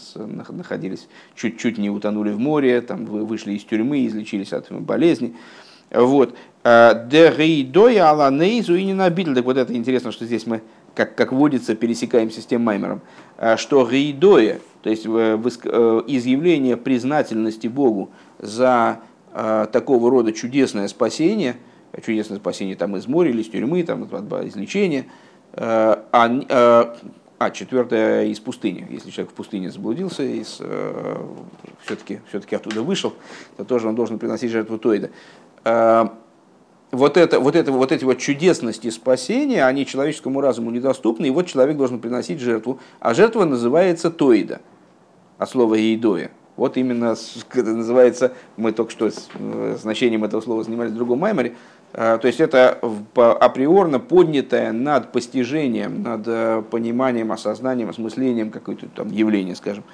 находились, 0.50 1.08
чуть-чуть 1.36 1.78
не 1.78 1.92
утонули 1.92 2.32
в 2.32 2.40
море, 2.40 2.82
там 2.82 3.06
вышли 3.06 3.54
из 3.54 3.64
тюрьмы, 3.64 4.06
излечились 4.08 4.52
от 4.52 4.72
болезни. 4.72 5.36
Вот. 5.92 6.36
Э, 6.64 7.08
Дерейдоя 7.08 8.10
аланейзу 8.10 8.76
и 8.76 8.84
не 8.84 8.94
набитель. 8.94 9.36
Так 9.36 9.46
вот 9.46 9.58
это 9.58 9.76
интересно, 9.76 10.12
что 10.12 10.26
здесь 10.26 10.48
мы, 10.48 10.64
как, 10.96 11.14
как 11.14 11.32
водится, 11.32 11.76
пересекаемся 11.76 12.42
с 12.42 12.48
тем 12.48 12.64
маймером. 12.64 13.02
Э, 13.38 13.58
что 13.58 13.88
рейдоя, 13.88 14.60
то 14.82 14.90
есть 14.90 15.06
изъявление 15.06 16.78
признательности 16.78 17.68
Богу 17.68 18.10
за 18.40 19.00
такого 19.34 20.10
рода 20.10 20.32
чудесное 20.32 20.88
спасение, 20.88 21.58
чудесное 22.06 22.38
спасение 22.38 22.78
там 22.78 22.96
из 22.96 23.06
моря 23.06 23.32
или 23.32 23.42
из 23.42 23.50
тюрьмы, 23.50 23.84
там, 23.84 24.04
от 24.04 24.46
излечения– 24.48 25.06
а, 25.58 26.04
э, 26.50 26.96
а 27.38 27.52
четвертое 27.52 28.26
из 28.26 28.40
пустыни. 28.40 28.86
Если 28.90 29.10
человек 29.10 29.32
в 29.32 29.36
пустыне 29.36 29.72
заблудился 29.72 30.24
и 30.24 30.44
э, 30.60 31.18
все-таки, 31.84 32.20
все-таки 32.30 32.56
оттуда 32.56 32.82
вышел, 32.82 33.14
то 33.58 33.64
тоже 33.64 33.88
он 33.88 33.96
должен 33.96 34.20
приносить 34.20 34.52
жертву 34.52 34.78
Тойда. 34.78 35.10
Вот, 36.92 37.18
это, 37.18 37.40
вот, 37.40 37.56
это, 37.56 37.72
вот 37.72 37.92
эти 37.92 38.06
вот 38.06 38.20
чудесности 38.20 38.90
спасения, 38.90 39.66
они 39.66 39.86
человеческому 39.86 40.40
разуму 40.40 40.72
недоступны, 40.72 41.26
и 41.26 41.30
вот 41.30 41.48
человек 41.48 41.76
должен 41.76 42.00
приносить 42.00 42.40
жертву. 42.40 42.80
А 43.00 43.14
жертва 43.14 43.44
называется 43.44 44.12
Тойда, 44.12 44.62
от 45.38 45.50
слова 45.50 45.76
«еидоя». 45.76 46.32
Вот 46.56 46.78
именно 46.78 47.16
называется, 47.54 48.34
мы 48.56 48.72
только 48.72 48.92
что 48.92 49.10
с 49.10 49.28
значением 49.82 50.24
этого 50.24 50.40
слова 50.40 50.64
занимались 50.64 50.92
в 50.92 50.96
другом 50.96 51.20
майморе, 51.20 51.56
Э, 51.85 51.85
то 51.96 52.28
есть 52.28 52.42
это 52.42 52.78
априорно 53.16 54.00
поднятое 54.00 54.74
над 54.74 55.14
постижением, 55.14 56.04
над 56.04 56.24
э, 56.28 56.62
пониманием, 56.70 57.32
осознанием, 57.32 57.90
осмыслением 57.90 58.52
какое-то 58.52 58.88
там 58.88 59.10
явление, 59.12 59.56
скажем. 59.56 59.86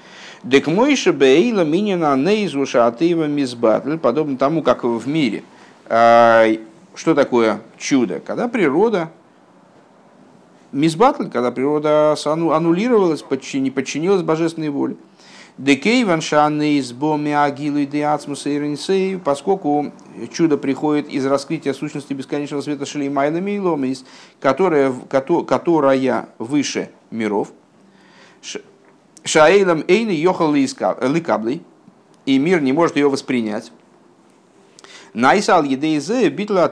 Дек 0.43 0.65
мойша 0.65 1.13
бейла 1.13 1.63
минина 1.63 2.15
нейзуша 2.15 2.87
атеева 2.87 3.25
мизбатль, 3.25 3.99
подобно 3.99 4.37
тому, 4.37 4.63
как 4.63 4.83
в 4.83 5.07
мире. 5.07 5.43
Э, 5.89 6.57
что 6.95 7.13
такое 7.13 7.59
чудо? 7.77 8.19
Когда 8.19 8.47
природа 8.47 9.11
мизбатль, 10.71 11.29
когда 11.29 11.51
природа 11.51 12.15
аннулировалась, 12.25 13.23
не 13.53 13.69
подчинилась 13.69 14.23
божественной 14.23 14.69
воле. 14.69 14.95
Декейван 15.57 16.21
шаны 16.21 16.77
из 16.77 16.93
боми 16.93 17.31
агилы 17.31 17.85
де 17.85 18.03
ацмуса 18.03 18.49
поскольку 19.23 19.91
чудо 20.33 20.57
приходит 20.57 21.09
из 21.09 21.25
раскрытия 21.25 21.73
сущности 21.73 22.13
бесконечного 22.13 22.61
света 22.61 22.85
шелеймайлами 22.85 23.51
и 23.51 23.59
ломис, 23.59 24.05
которая, 24.39 24.93
которая 25.09 26.29
выше 26.39 26.89
миров. 27.11 27.51
Шаэйлам 29.23 29.83
эйны 29.87 30.11
йохал 30.11 30.53
ликаблей, 30.53 31.61
и 32.25 32.39
мир 32.39 32.61
не 32.61 32.73
может 32.73 32.95
ее 32.95 33.09
воспринять. 33.09 33.71
Найсал 35.13 35.63
едейзе 35.63 36.29
битла 36.29 36.69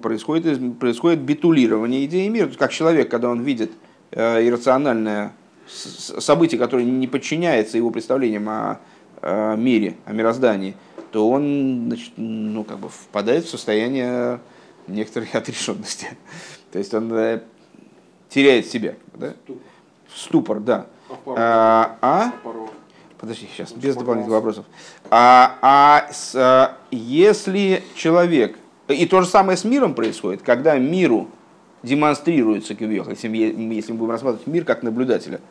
происходит, 0.00 0.78
происходит 0.78 1.20
битулирование 1.20 2.04
идеи 2.04 2.28
мира. 2.28 2.48
Как 2.56 2.72
человек, 2.72 3.10
когда 3.10 3.28
он 3.28 3.42
видит 3.42 3.72
э, 4.12 4.46
иррациональное 4.46 5.32
событие, 5.70 6.58
которое 6.58 6.84
не 6.84 7.06
подчиняется 7.06 7.76
его 7.76 7.90
представлениям 7.90 8.48
о, 8.48 8.80
мире, 9.56 9.96
о 10.06 10.12
мироздании, 10.12 10.74
то 11.12 11.28
он 11.28 11.84
значит, 11.86 12.12
ну, 12.16 12.64
как 12.64 12.78
бы 12.78 12.88
впадает 12.88 13.44
в 13.44 13.50
состояние 13.50 14.40
некоторой 14.86 15.28
отрешенности. 15.32 16.08
То 16.72 16.78
есть 16.78 16.94
он 16.94 17.12
э, 17.12 17.40
теряет 18.28 18.66
себя. 18.66 18.94
Да? 19.14 19.34
Ступор, 20.14 20.60
да. 20.60 20.86
А, 21.26 21.98
а? 22.00 22.32
Подожди, 23.18 23.48
сейчас, 23.52 23.72
без 23.72 23.96
дополнительных 23.96 24.34
вопросов. 24.34 24.64
А, 25.10 25.58
а 25.60 26.08
с, 26.12 26.34
а, 26.34 26.76
если 26.90 27.82
человек... 27.94 28.56
И 28.88 29.06
то 29.06 29.20
же 29.20 29.28
самое 29.28 29.56
с 29.56 29.62
миром 29.62 29.94
происходит, 29.94 30.42
когда 30.42 30.76
миру 30.76 31.28
демонстрируется 31.84 32.74
если 32.74 33.28
мы 33.92 33.98
будем 33.98 34.10
рассматривать 34.10 34.46
мир 34.48 34.64
как 34.64 34.82
наблюдателя– 34.82 35.40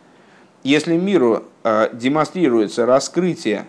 если 0.63 0.97
миру 0.97 1.43
э, 1.63 1.89
демонстрируется 1.93 2.85
раскрытие 2.85 3.65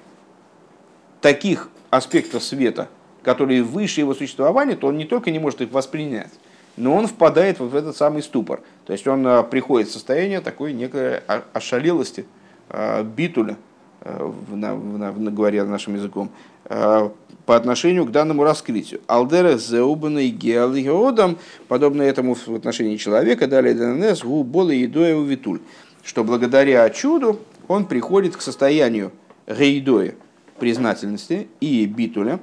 таких 1.20 1.68
аспектов 1.90 2.42
света, 2.42 2.88
которые 3.22 3.62
выше 3.62 4.00
его 4.00 4.14
существования, 4.14 4.76
то 4.76 4.88
он 4.88 4.96
не 4.96 5.04
только 5.04 5.30
не 5.30 5.38
может 5.38 5.60
их 5.60 5.70
воспринять, 5.70 6.32
но 6.76 6.94
он 6.94 7.06
впадает 7.06 7.60
вот 7.60 7.72
в 7.72 7.76
этот 7.76 7.96
самый 7.96 8.22
ступор. 8.22 8.60
То 8.86 8.92
есть 8.92 9.06
он 9.06 9.26
э, 9.26 9.42
приходит 9.44 9.88
в 9.88 9.92
состояние 9.92 10.40
такой 10.40 10.72
некой 10.72 11.18
ошалелости, 11.52 12.26
э, 12.68 13.04
битуля, 13.04 13.56
говоря 14.02 15.66
нашим 15.66 15.94
языком, 15.94 16.30
по 16.64 17.56
отношению 17.56 18.06
к 18.06 18.12
данному 18.12 18.44
раскрытию. 18.44 19.02
Алдера 19.06 19.58
зеубана 19.58 20.20
и 20.20 20.30
геалиодам, 20.30 21.36
подобно 21.68 22.00
этому 22.00 22.34
в 22.34 22.54
отношении 22.54 22.96
человека, 22.96 23.46
далее 23.46 23.74
ДНС, 23.74 24.24
гу 24.24 24.42
бола 24.42 24.70
и 24.70 24.86
витуль 24.86 25.60
что 26.02 26.24
благодаря 26.24 26.88
чуду 26.90 27.40
он 27.68 27.86
приходит 27.86 28.36
к 28.36 28.40
состоянию 28.40 29.12
рейдоя, 29.46 30.14
признательности 30.58 31.48
и 31.60 31.86
битуля, 31.86 32.40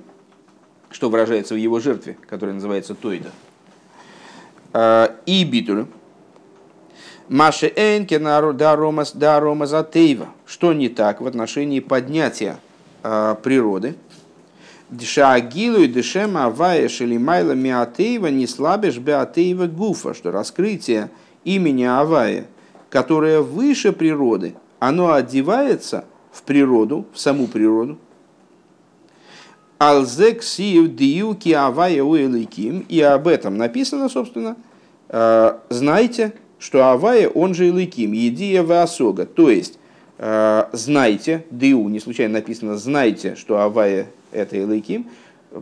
что 0.89 1.09
выражается 1.09 1.53
в 1.53 1.57
его 1.57 1.79
жертве, 1.79 2.17
которая 2.27 2.55
называется 2.55 2.95
тойда, 2.95 3.29
а, 4.73 5.15
и 5.25 5.43
битуля. 5.43 5.87
Маше 7.29 7.67
энке 7.75 8.19
даромас 8.19 9.13
затейва. 9.69 10.29
Что 10.45 10.71
не 10.71 10.87
так 10.87 11.19
в 11.19 11.27
отношении 11.27 11.81
поднятия 11.81 12.59
а, 13.03 13.35
природы? 13.35 13.95
Дшаагилу 14.89 15.79
и 15.79 15.87
дешема 15.87 16.45
авая 16.45 16.87
шелимайла 16.87 17.51
миатеева 17.51 18.27
не 18.27 18.47
слабишь 18.47 18.97
беатеева 18.97 19.67
гуфа, 19.67 20.13
что 20.13 20.31
раскрытие 20.31 21.09
имени 21.43 21.83
Авая– 21.83 22.45
которое 22.89 23.41
выше 23.41 23.91
природы, 23.91 24.55
оно 24.79 25.13
одевается 25.13 26.05
в 26.31 26.43
природу, 26.43 27.05
в 27.13 27.19
саму 27.19 27.47
природу. 27.47 27.97
Алзек 29.77 30.41
сию 30.41 30.87
диюки 30.87 31.51
авая 31.51 32.03
уэликим. 32.03 32.85
И 32.89 32.99
об 33.01 33.27
этом 33.27 33.57
написано, 33.57 34.09
собственно, 34.09 34.55
«Э, 35.09 35.57
знайте, 35.69 36.33
что 36.59 36.91
Авая, 36.91 37.29
он 37.29 37.53
же 37.53 37.67
Илыким, 37.67 38.11
едия 38.13 38.63
Ваосога. 38.63 39.25
То 39.25 39.49
есть, 39.49 39.77
э, 40.17 40.63
знайте, 40.71 41.45
Диу, 41.51 41.87
не 41.89 41.99
случайно 41.99 42.35
написано, 42.35 42.77
знайте, 42.77 43.35
что 43.35 43.61
Авая 43.61 44.07
это 44.31 44.57
Илыким. 44.57 45.07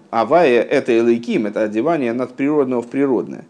Авая 0.10 0.62
это 0.62 0.94
Илыким, 0.94 1.46
это 1.46 1.64
одевание 1.64 2.14
над 2.14 2.34
природного 2.34 2.82
в 2.82 2.88
природное 2.88 3.46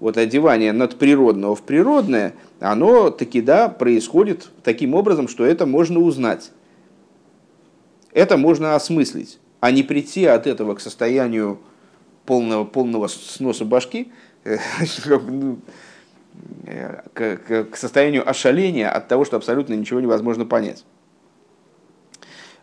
вот 0.00 0.16
одевание 0.16 0.72
надприродного 0.72 1.54
в 1.54 1.62
природное, 1.62 2.34
оно 2.58 3.10
таки 3.10 3.42
да 3.42 3.68
происходит 3.68 4.48
таким 4.64 4.94
образом, 4.94 5.28
что 5.28 5.44
это 5.44 5.66
можно 5.66 6.00
узнать. 6.00 6.50
Это 8.12 8.36
можно 8.36 8.74
осмыслить, 8.74 9.38
а 9.60 9.70
не 9.70 9.82
прийти 9.82 10.24
от 10.24 10.46
этого 10.46 10.74
к 10.74 10.80
состоянию 10.80 11.60
полного, 12.24 12.64
полного 12.64 13.06
сноса 13.08 13.64
башки, 13.64 14.10
ну, 15.06 15.58
к, 17.12 17.36
к, 17.70 17.76
состоянию 17.76 18.28
ошаления 18.28 18.90
от 18.90 19.06
того, 19.06 19.24
что 19.24 19.36
абсолютно 19.36 19.74
ничего 19.74 20.00
невозможно 20.00 20.46
понять. 20.46 20.84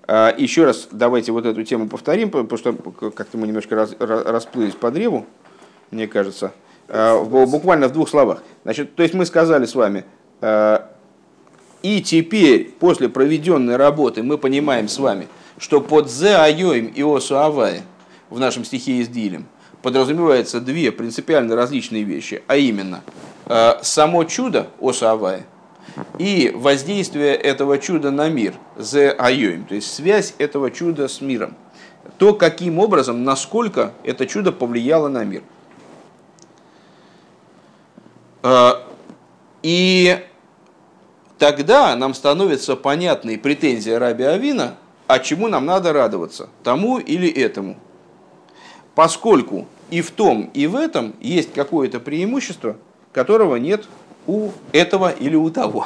А, 0.07 0.33
еще 0.35 0.65
раз 0.65 0.87
давайте 0.91 1.31
вот 1.31 1.45
эту 1.45 1.63
тему 1.63 1.87
повторим, 1.87 2.31
потому 2.31 2.57
что 2.57 2.73
как-то 3.11 3.37
мы 3.37 3.45
немножко 3.45 3.87
расплылись 3.99 4.73
по 4.73 4.89
древу, 4.89 5.27
мне 5.91 6.07
кажется. 6.07 6.51
Э, 6.87 7.21
буквально 7.23 7.89
в 7.89 7.93
двух 7.93 8.09
словах. 8.09 8.43
Значит, 8.63 8.95
то 8.95 9.03
есть 9.03 9.13
мы 9.13 9.25
сказали 9.25 9.65
с 9.65 9.75
вами, 9.75 10.05
э, 10.39 10.79
и 11.83 12.01
теперь, 12.01 12.71
после 12.79 13.09
проведенной 13.09 13.75
работы, 13.75 14.23
мы 14.23 14.37
понимаем 14.37 14.87
с 14.87 14.97
вами, 14.97 15.27
что 15.57 15.81
под 15.81 16.09
«зе 16.09 16.35
айоим» 16.35 16.87
и 16.87 17.03
«осу 17.03 17.37
авай» 17.37 17.81
в 18.29 18.39
нашем 18.39 18.63
стихе 18.63 18.93
из 18.93 19.09
Дилем 19.09 19.47
подразумеваются 19.81 20.61
две 20.61 20.91
принципиально 20.91 21.55
различные 21.55 22.03
вещи, 22.03 22.41
а 22.47 22.55
именно 22.55 23.01
э, 23.45 23.73
само 23.81 24.23
чудо 24.23 24.67
«осу 24.79 25.07
авай» 25.07 25.43
и 26.19 26.53
воздействие 26.55 27.35
этого 27.35 27.79
чуда 27.79 28.11
на 28.11 28.29
мир 28.29 28.53
«зе 28.77 29.09
айоим», 29.09 29.65
то 29.65 29.75
есть 29.75 29.93
связь 29.93 30.35
этого 30.37 30.71
чуда 30.71 31.09
с 31.09 31.19
миром. 31.19 31.55
То, 32.17 32.33
каким 32.33 32.79
образом, 32.79 33.25
насколько 33.25 33.91
это 34.05 34.25
чудо 34.25 34.53
повлияло 34.53 35.09
на 35.09 35.25
мир– 35.25 35.43
и 39.63 40.19
тогда 41.37 41.95
нам 41.95 42.13
становится 42.13 42.75
понятной 42.75 43.37
претензия 43.37 43.99
Раби 43.99 44.23
Авина, 44.23 44.77
а 45.07 45.19
чему 45.19 45.47
нам 45.47 45.65
надо 45.65 45.93
радоваться, 45.93 46.49
тому 46.63 46.99
или 46.99 47.29
этому. 47.29 47.77
поскольку 48.97 49.67
и 49.91 50.01
в 50.01 50.09
том, 50.09 50.49
и 50.55 50.65
в 50.65 50.75
этом 50.75 51.13
есть 51.21 51.53
какое-то 51.53 51.99
преимущество, 51.99 52.77
которого 53.13 53.57
нет 53.57 53.87
у 54.25 54.49
этого 54.71 55.11
или 55.11 55.35
у 55.35 55.51
того. 55.51 55.85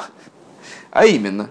А 0.90 1.04
именно, 1.04 1.50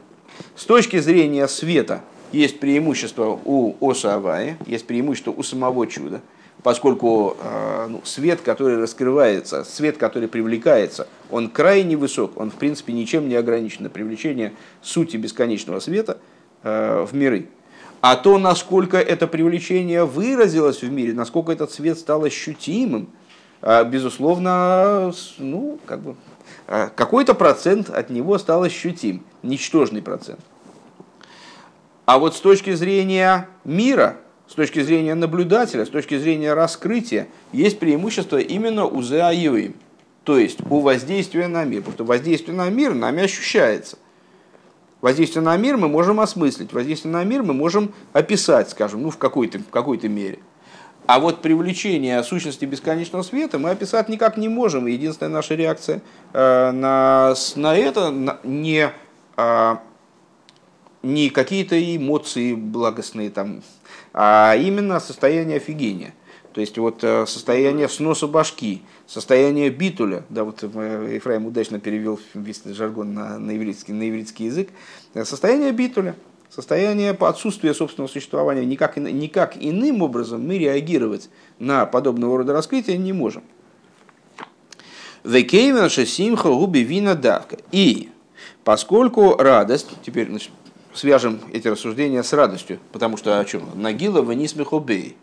с 0.56 0.66
точки 0.66 0.98
зрения 0.98 1.48
света 1.48 2.02
есть 2.32 2.60
преимущество 2.60 3.40
у 3.46 3.76
Оса 3.80 4.16
Авая, 4.16 4.58
есть 4.66 4.88
преимущество 4.88 5.30
у 5.30 5.44
самого 5.44 5.86
чуда, 5.86 6.22
поскольку 6.63 7.38
э, 7.41 7.88
ну, 7.89 8.02
свет, 8.04 8.41
который 8.41 8.78
раскрывается, 8.78 9.63
свет, 9.63 9.97
который 9.97 10.28
привлекается, 10.28 11.08
он 11.30 11.50
крайне 11.50 11.97
высок, 11.97 12.38
он 12.38 12.52
в 12.52 12.56
принципе 12.56 12.93
ничем 12.93 13.28
не 13.28 13.36
ограничен 13.36 13.84
на 13.84 13.89
привлечение 13.89 14.54
сути 14.82 15.17
бесконечного 15.17 15.80
света 15.80 16.19
э, 16.63 17.06
в 17.10 17.15
миры. 17.15 17.50
А 18.02 18.15
то, 18.15 18.38
насколько 18.38 18.97
это 18.97 19.28
привлечение 19.28 20.06
выразилось 20.06 20.82
в 20.82 20.91
мире, 20.91 21.13
насколько 21.13 21.52
этот 21.52 21.71
свет 21.71 21.97
стал 21.97 22.24
ощутимым, 22.24 23.10
э, 23.62 23.84
безусловно, 23.86 25.13
ну, 25.38 25.80
как 25.86 26.02
бы, 26.02 26.15
какой-то 26.67 27.34
процент 27.34 27.89
от 27.89 28.10
него 28.10 28.38
стал 28.38 28.63
ощутим, 28.63 29.24
ничтожный 29.43 30.02
процент. 30.02 30.39
А 32.06 32.17
вот 32.17 32.36
с 32.36 32.39
точки 32.39 32.74
зрения 32.74 33.47
мира, 33.63 34.17
с 34.52 34.54
точки 34.54 34.82
зрения 34.82 35.16
наблюдателя, 35.16 35.86
с 35.86 35.90
точки 35.90 36.18
зрения 36.18 36.54
раскрытия, 36.54 37.30
есть 37.54 37.80
преимущество 37.80 38.36
именно 38.36 38.86
у 38.86 39.02
зеаюим, 39.02 39.76
то 40.26 40.38
есть 40.38 40.60
у 40.70 40.82
воздействия 40.82 41.48
на 41.48 41.64
мир. 41.64 41.80
Потому 41.80 41.94
что 41.94 42.04
воздействие 42.04 42.58
на 42.58 42.70
мир 42.70 42.94
нами 42.94 43.24
ощущается. 43.24 43.98
Воздействие 45.00 45.42
на 45.42 45.56
мир 45.56 45.78
мы 45.78 45.88
можем 45.88 46.20
осмыслить, 46.20 46.74
воздействие 46.74 47.14
на 47.14 47.24
мир 47.24 47.44
мы 47.44 47.54
можем 47.54 47.94
описать, 48.12 48.70
скажем, 48.70 49.04
ну, 49.04 49.10
в 49.10 49.18
какой-то 49.18 49.62
какой 49.72 49.98
мере. 50.10 50.40
А 51.06 51.22
вот 51.22 51.42
привлечение 51.42 52.22
сущности 52.22 52.66
бесконечного 52.66 53.24
света 53.24 53.58
мы 53.58 53.70
описать 53.70 54.10
никак 54.10 54.36
не 54.36 54.50
можем. 54.50 54.86
Единственная 54.86 55.32
наша 55.32 55.56
реакция 55.56 56.02
э, 56.34 56.72
на, 56.72 57.36
на 57.56 57.78
это 57.78 58.12
на, 58.12 58.38
не, 58.44 58.92
э, 59.38 59.76
не 61.04 61.30
какие-то 61.30 61.82
эмоции 61.96 62.54
благостные, 62.54 63.30
там, 63.30 63.62
а 64.13 64.56
именно 64.56 65.00
состояние 65.00 65.58
офигения. 65.58 66.13
То 66.54 66.62
есть 66.62 66.78
вот 66.78 67.04
э, 67.04 67.26
состояние 67.28 67.88
сноса 67.88 68.28
башки, 68.28 68.82
состояние 69.08 69.69
битуля, 69.69 70.24
да, 70.30 70.43
вот 70.43 70.60
э, 70.63 71.12
Ефраим 71.13 71.45
удачно 71.45 71.80
перевел 71.80 72.19
весь 72.34 72.63
жаргон 72.65 73.13
на, 73.13 73.39
на, 73.39 73.56
ивритский, 73.56 73.93
на 73.93 74.10
ивритский 74.10 74.47
язык, 74.47 74.69
э, 75.13 75.24
состояние 75.24 75.71
битуля– 75.71 76.15
состояние 76.52 77.12
отсутствия 77.12 77.74
собственного 77.74 78.10
существования. 78.10 78.65
Никак, 78.65 78.97
никак 78.97 79.56
иным 79.58 80.02
образом 80.02 80.45
мы 80.45 80.58
реагировать 80.58 81.30
на 81.60 81.86
подобного 81.86 82.39
рода 82.39 82.54
раскрытия 82.54 82.97
не 82.97 83.13
можем. 83.13 83.43
симха 85.24 86.50
губи 86.50 86.80
вина 86.80 87.15
давка. 87.15 87.58
И 87.71 88.10
поскольку 88.63 89.38
радость, 89.38 89.88
теперь 90.06 90.28
значит, 90.28 90.52
свяжем 90.93 91.39
эти 91.51 91.67
рассуждения 91.67 92.23
с 92.23 92.34
радостью, 92.34 92.80
потому 92.91 93.17
что 93.17 93.39
о 93.39 93.45
чем? 93.45 93.63
Нагила 93.75 94.21
вниз 94.21 94.56
мехобей. 94.56 95.17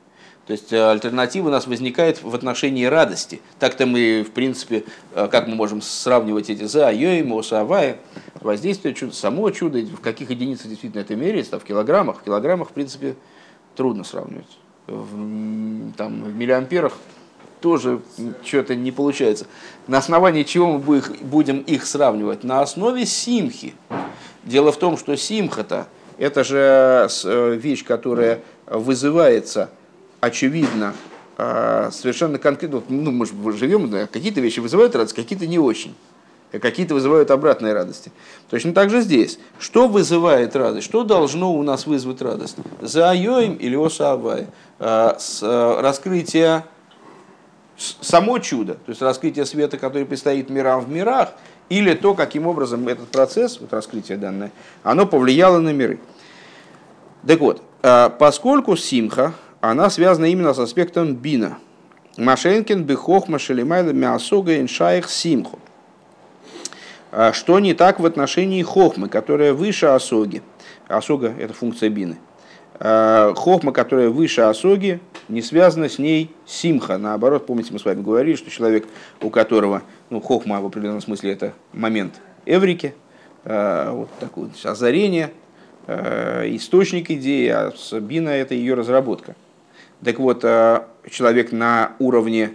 То 0.49 0.53
есть 0.53 0.73
э, 0.73 0.83
альтернатива 0.83 1.49
у 1.49 1.51
нас 1.51 1.67
возникает 1.67 2.23
в 2.23 2.35
отношении 2.35 2.87
радости. 2.87 3.43
Так-то 3.59 3.85
мы, 3.85 4.25
в 4.27 4.31
принципе, 4.31 4.85
э, 5.15 5.29
как 5.31 5.47
мы 5.47 5.55
можем 5.55 5.83
сравнивать 5.83 6.49
эти 6.49 6.65
за, 6.65 6.91
йоим, 6.91 7.37
осавая, 7.37 7.99
воздействие 8.41 8.95
чуда, 8.95 9.13
само 9.13 9.51
чудо, 9.51 9.79
в 9.81 10.01
каких 10.01 10.31
единицах 10.31 10.69
действительно 10.69 11.03
это 11.03 11.15
меряется, 11.17 11.61
в 11.61 11.65
килограммах. 11.65 12.21
В 12.21 12.23
килограммах, 12.23 12.71
в 12.71 12.73
принципе, 12.73 13.15
трудно 13.77 14.05
сравнивать. 14.05 14.59
В, 14.87 15.93
там, 15.99 16.23
в 16.23 16.35
миллиамперах 16.35 16.95
тоже 17.61 18.01
что-то 18.43 18.75
не 18.75 18.91
получается. 18.91 19.47
На 19.87 19.99
основании 19.99 20.45
чего 20.45 20.79
мы 20.79 21.03
будем 21.21 21.61
их 21.61 21.85
сравнивать? 21.85 22.43
На 22.43 22.63
основе 22.63 23.05
симхи. 23.05 23.75
Дело 24.49 24.73
в 24.73 24.79
том, 24.79 24.97
что 24.97 25.15
симха-то 25.15 25.87
это 26.17 26.43
же 26.43 27.07
э, 27.25 27.55
вещь, 27.55 27.85
которая 27.85 28.41
вызывается 28.67 29.69
очевидно, 30.21 30.95
а, 31.37 31.91
совершенно 31.93 32.39
конкретно, 32.39 32.83
ну, 32.89 33.11
мы 33.13 33.27
же 33.27 33.59
живем, 33.59 34.09
какие-то 34.09 34.41
вещи 34.41 34.61
вызывают 34.61 34.97
радость, 34.97 35.15
какие-то 35.15 35.47
не 35.47 35.59
очень. 35.59 35.95
Какие-то 36.51 36.95
вызывают 36.95 37.31
обратные 37.31 37.75
радости. 37.75 38.11
Точно 38.49 38.73
так 38.73 38.89
же 38.89 39.03
здесь. 39.03 39.39
Что 39.59 39.87
вызывает 39.87 40.57
радость? 40.57 40.87
Что 40.87 41.05
должно 41.05 41.53
у 41.53 41.63
нас 41.63 41.87
вызвать 41.87 42.23
радость? 42.23 42.57
За 42.81 43.11
айоем 43.11 43.55
или 43.55 43.77
осаавай? 43.77 44.47
А, 44.79 45.19
а, 45.43 45.83
раскрытие 45.83 46.65
само 47.77 48.39
чудо, 48.39 48.75
то 48.75 48.89
есть 48.89 49.03
раскрытие 49.03 49.45
света, 49.45 49.77
который 49.77 50.07
предстоит 50.07 50.51
мирам 50.51 50.81
в 50.81 50.89
мирах, 50.89 51.35
или 51.69 51.95
то, 51.95 52.15
каким 52.15 52.47
образом 52.47 52.89
этот 52.89 53.09
процесс, 53.09 53.61
вот 53.61 53.73
раскрытие 53.73 54.19
данное, 54.19 54.51
оно 54.83 55.07
повлияло 55.07 55.59
на 55.59 55.73
миры. 55.73 55.99
Так 57.27 57.41
вот, 57.41 57.63
поскольку 58.19 58.77
симха, 58.77 59.35
она 59.61 59.91
связана 59.91 60.27
именно 60.27 60.55
с 60.55 60.59
аспектом 60.59 61.15
бина. 61.15 61.59
Машенкин 62.17 62.85
бихох 62.85 63.29
машелимайла 63.29 63.91
мясога 63.91 64.61
иншаих 64.61 65.11
симху. 65.11 65.59
А 67.11 67.33
что 67.33 67.59
не 67.59 67.75
так 67.75 68.01
в 68.01 68.07
отношении 68.07 68.63
хохмы, 68.63 69.09
которая 69.09 69.55
выше 69.55 69.87
осоги? 69.87 70.43
Осога– 70.89 71.33
это 71.39 71.55
функция 71.55 71.89
бины. 71.91 72.19
А 72.81 73.35
хохма, 73.35 73.73
которая 73.73 74.09
выше 74.11 74.43
осоги, 74.43 75.01
не 75.29 75.43
связана 75.43 75.89
с 75.89 75.99
ней 75.99 76.31
симха. 76.47 76.99
Наоборот, 76.99 77.47
помните, 77.47 77.73
мы 77.73 77.79
с 77.79 77.85
вами 77.85 78.03
говорили, 78.03 78.37
что 78.37 78.51
человек, 78.51 78.87
у 79.21 79.31
которого, 79.31 79.83
ну, 80.11 80.21
хохма 80.21 80.61
в 80.61 80.67
определенном 80.67 81.01
смысле 81.01 81.33
это 81.33 81.53
момент 81.73 82.21
эврики, 82.47 82.95
а, 83.45 83.93
вот 83.93 84.09
такое 84.21 84.51
озарение, 84.65 85.33
источник 85.87 87.11
идеи, 87.11 87.49
а 87.49 87.73
бина– 88.01 88.29
это 88.31 88.55
ее 88.55 88.75
разработка– 88.75 89.35
так 90.05 90.19
вот, 90.19 90.45
э, 90.45 90.83
человек 91.11 91.51
на 91.51 91.97
уровне 91.99 92.53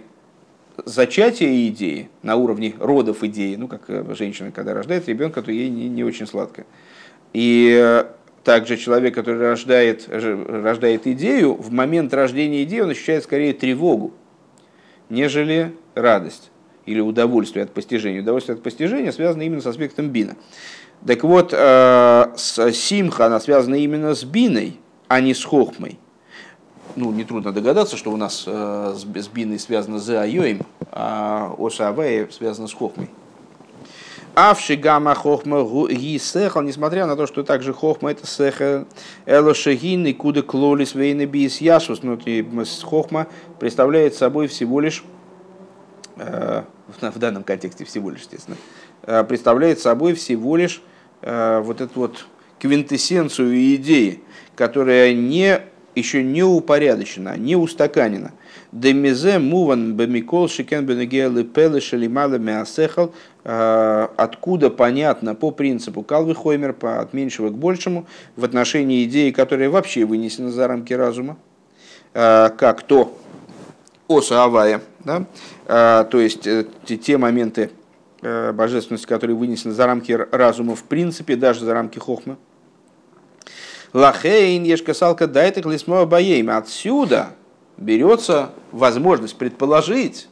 зачатия 0.84 1.68
идеи, 1.68 2.08
на 2.22 2.36
уровне 2.36 2.74
родов 2.78 3.22
идеи, 3.22 3.54
ну, 3.56 3.68
как 3.68 3.82
э, 3.88 4.14
женщина, 4.14 4.50
когда 4.50 4.72
рождает 4.72 5.08
ребенка, 5.08 5.42
то 5.42 5.52
ей 5.52 5.68
не, 5.68 5.88
не 5.88 6.04
очень 6.04 6.26
сладко. 6.26 6.64
И 7.34 7.78
э, 7.78 8.06
также 8.44 8.78
человек, 8.78 9.14
который 9.14 9.40
рождает, 9.40 10.08
рождает 10.08 11.06
идею, 11.06 11.54
в 11.54 11.70
момент 11.70 12.14
рождения 12.14 12.62
идеи 12.62 12.80
он 12.80 12.90
ощущает 12.90 13.24
скорее 13.24 13.52
тревогу, 13.52 14.14
нежели 15.10 15.74
радость 15.94 16.50
или 16.86 17.00
удовольствие 17.00 17.64
от 17.64 17.72
постижения. 17.72 18.20
Удовольствие 18.20 18.54
от 18.54 18.62
постижения 18.62 19.12
связано 19.12 19.42
именно 19.42 19.60
с 19.60 19.66
аспектом 19.66 20.10
бина. 20.10 20.36
Так 21.06 21.22
вот, 21.24 21.52
с 21.52 22.72
симха 22.72 23.26
она 23.26 23.40
связана 23.40 23.74
именно 23.74 24.14
с 24.14 24.24
биной, 24.24 24.78
а 25.08 25.20
не 25.20 25.34
с 25.34 25.44
хохмой 25.44 25.98
ну, 26.96 27.12
нетрудно 27.12 27.52
догадаться, 27.52 27.96
что 27.96 28.12
у 28.12 28.16
нас 28.16 28.44
э, 28.46 28.94
с, 28.96 29.28
биной 29.28 29.58
связано 29.58 29.98
с 29.98 30.08
айоем, 30.08 30.62
а 30.90 31.54
оша 31.58 31.88
авея 31.88 32.28
связано 32.30 32.68
с 32.68 32.72
хохмой. 32.72 33.10
Авши 34.34 34.74
гамма 34.74 35.14
хохма 35.14 35.62
ги 35.88 36.18
сехал, 36.18 36.62
несмотря 36.62 37.06
на 37.06 37.14
то, 37.16 37.26
что 37.26 37.44
также 37.44 37.72
хохма 37.72 38.10
это 38.10 38.26
сехал, 38.26 38.86
элошагин 39.26 40.06
и 40.06 40.12
куда 40.12 40.42
клолис 40.42 40.94
вейна 40.94 41.26
бис 41.26 41.60
яшус, 41.60 42.02
но 42.02 42.18
хохма 42.82 43.28
представляет 43.60 44.14
собой 44.14 44.48
всего 44.48 44.80
лишь, 44.80 45.04
э, 46.16 46.64
в 46.86 47.18
данном 47.18 47.44
контексте 47.44 47.84
всего 47.84 48.10
лишь, 48.10 48.20
естественно, 48.20 48.56
э, 49.02 49.24
представляет 49.24 49.80
собой 49.80 50.14
всего 50.14 50.56
лишь 50.56 50.82
э, 51.22 51.60
вот 51.60 51.80
эту 51.80 52.00
вот 52.00 52.26
квинтэссенцию 52.58 53.74
идеи, 53.76 54.22
которая 54.56 55.12
не 55.12 55.60
еще 55.94 56.22
не 56.22 56.42
упорядочена, 56.42 57.36
не 57.36 57.56
устаканена. 57.56 58.32
Демизе 58.72 59.38
муван 59.38 59.94
бемикол 59.94 60.48
шикен 60.48 60.84
бенегелы 60.84 61.44
пелы 61.44 61.80
шалимала 61.80 62.36
мясехал, 62.36 63.14
а, 63.44 64.10
откуда 64.16 64.70
понятно 64.70 65.36
по 65.36 65.52
принципу 65.52 66.02
Калвы 66.02 66.34
Хоймер, 66.34 66.72
по 66.72 67.00
от 67.00 67.12
меньшего 67.12 67.50
к 67.50 67.56
большему, 67.56 68.06
в 68.34 68.44
отношении 68.44 69.04
идеи, 69.04 69.30
которая 69.30 69.70
вообще 69.70 70.04
вынесена 70.04 70.50
за 70.50 70.66
рамки 70.66 70.92
разума, 70.92 71.36
как 72.12 72.82
то 72.82 73.16
оса 74.08 74.44
авая, 74.44 74.82
да? 75.00 75.24
А, 75.66 76.04
то 76.04 76.18
есть 76.20 76.46
э, 76.46 76.66
те 76.86 77.18
моменты 77.18 77.70
э, 78.22 78.52
божественности, 78.52 79.06
которые 79.06 79.36
вынесены 79.36 79.72
за 79.72 79.86
рамки 79.86 80.12
разума, 80.12 80.74
в 80.76 80.84
принципе, 80.84 81.36
даже 81.36 81.64
за 81.64 81.74
рамки 81.74 81.98
хохмы, 81.98 82.36
Лахейн 83.94 84.64
ешкасалка 84.64 85.28
дайтек 85.28 85.66
лисмо 85.66 86.04
боейм. 86.04 86.50
Отсюда 86.50 87.28
берется 87.76 88.50
возможность 88.72 89.36
предположить, 89.36 90.28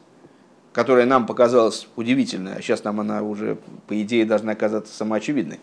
которая 0.73 1.05
нам 1.05 1.25
показалась 1.25 1.87
удивительной, 1.95 2.55
а 2.55 2.61
сейчас 2.61 2.83
нам 2.83 2.99
она 2.99 3.21
уже, 3.21 3.57
по 3.87 3.99
идее, 4.01 4.25
должна 4.25 4.51
оказаться 4.51 4.93
самоочевидной, 4.93 5.61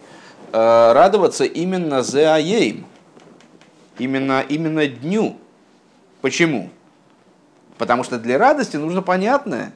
э, 0.52 0.92
радоваться 0.92 1.44
именно 1.44 2.02
за 2.02 2.34
аейм, 2.34 2.86
именно, 3.98 4.42
именно 4.48 4.86
дню. 4.86 5.36
Почему? 6.22 6.70
Потому 7.80 8.04
что 8.04 8.18
для 8.18 8.36
радости 8.36 8.76
нужно 8.76 9.00
понятное. 9.00 9.72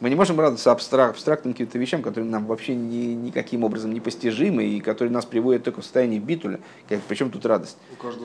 Мы 0.00 0.08
не 0.08 0.14
можем 0.14 0.40
радоваться 0.40 0.72
абстрак, 0.72 1.10
абстрактным 1.10 1.52
каким-то 1.52 1.76
вещам, 1.76 2.00
которые 2.00 2.30
нам 2.30 2.46
вообще 2.46 2.74
ни, 2.74 3.12
никаким 3.12 3.62
образом 3.62 3.92
не 3.92 4.00
постижимы 4.00 4.64
и 4.64 4.80
которые 4.80 5.12
нас 5.12 5.26
приводят 5.26 5.62
только 5.62 5.82
в 5.82 5.84
состояние 5.84 6.18
битуля. 6.18 6.60
Как, 6.88 7.00
причем 7.02 7.30
тут 7.30 7.44
радость? 7.44 7.76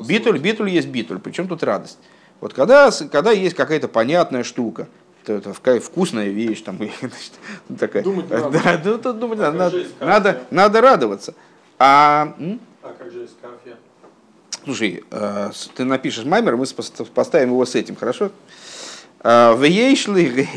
Битуль, 0.07 0.39
битуль 0.39 0.69
есть 0.69 0.87
битуль, 0.87 1.19
причем 1.19 1.49
тут 1.49 1.61
радость? 1.63 1.99
Вот 2.39 2.53
когда, 2.53 2.89
когда 3.11 3.31
есть 3.31 3.53
какая-то 3.53 3.89
понятная 3.89 4.43
штука, 4.45 4.87
то 5.25 5.33
это 5.33 5.51
вкусная 5.51 6.29
вещь, 6.29 6.61
там, 6.61 6.77
значит, 7.01 7.33
такая, 7.77 8.03
думать 8.03 8.29
надо. 8.29 8.61
Да, 8.63 8.81
ну, 8.81 9.13
думать 9.13 9.39
а 9.41 9.51
надо, 9.51 9.83
надо, 9.99 10.41
надо 10.51 10.79
радоваться. 10.79 11.33
А, 11.77 12.33
а 12.81 12.95
как 12.97 13.11
же 13.11 13.19
есть 13.19 13.35
кафе? 13.41 13.75
Слушай, 14.63 15.03
э, 15.11 15.51
ты 15.75 15.83
напишешь 15.83 16.23
маймер, 16.23 16.55
мы 16.55 16.65
поставим 17.13 17.49
его 17.49 17.65
с 17.65 17.75
этим, 17.75 17.97
хорошо? 17.97 18.31
Э, 19.27 19.53
в 19.53 19.63
ейшли 19.65 20.47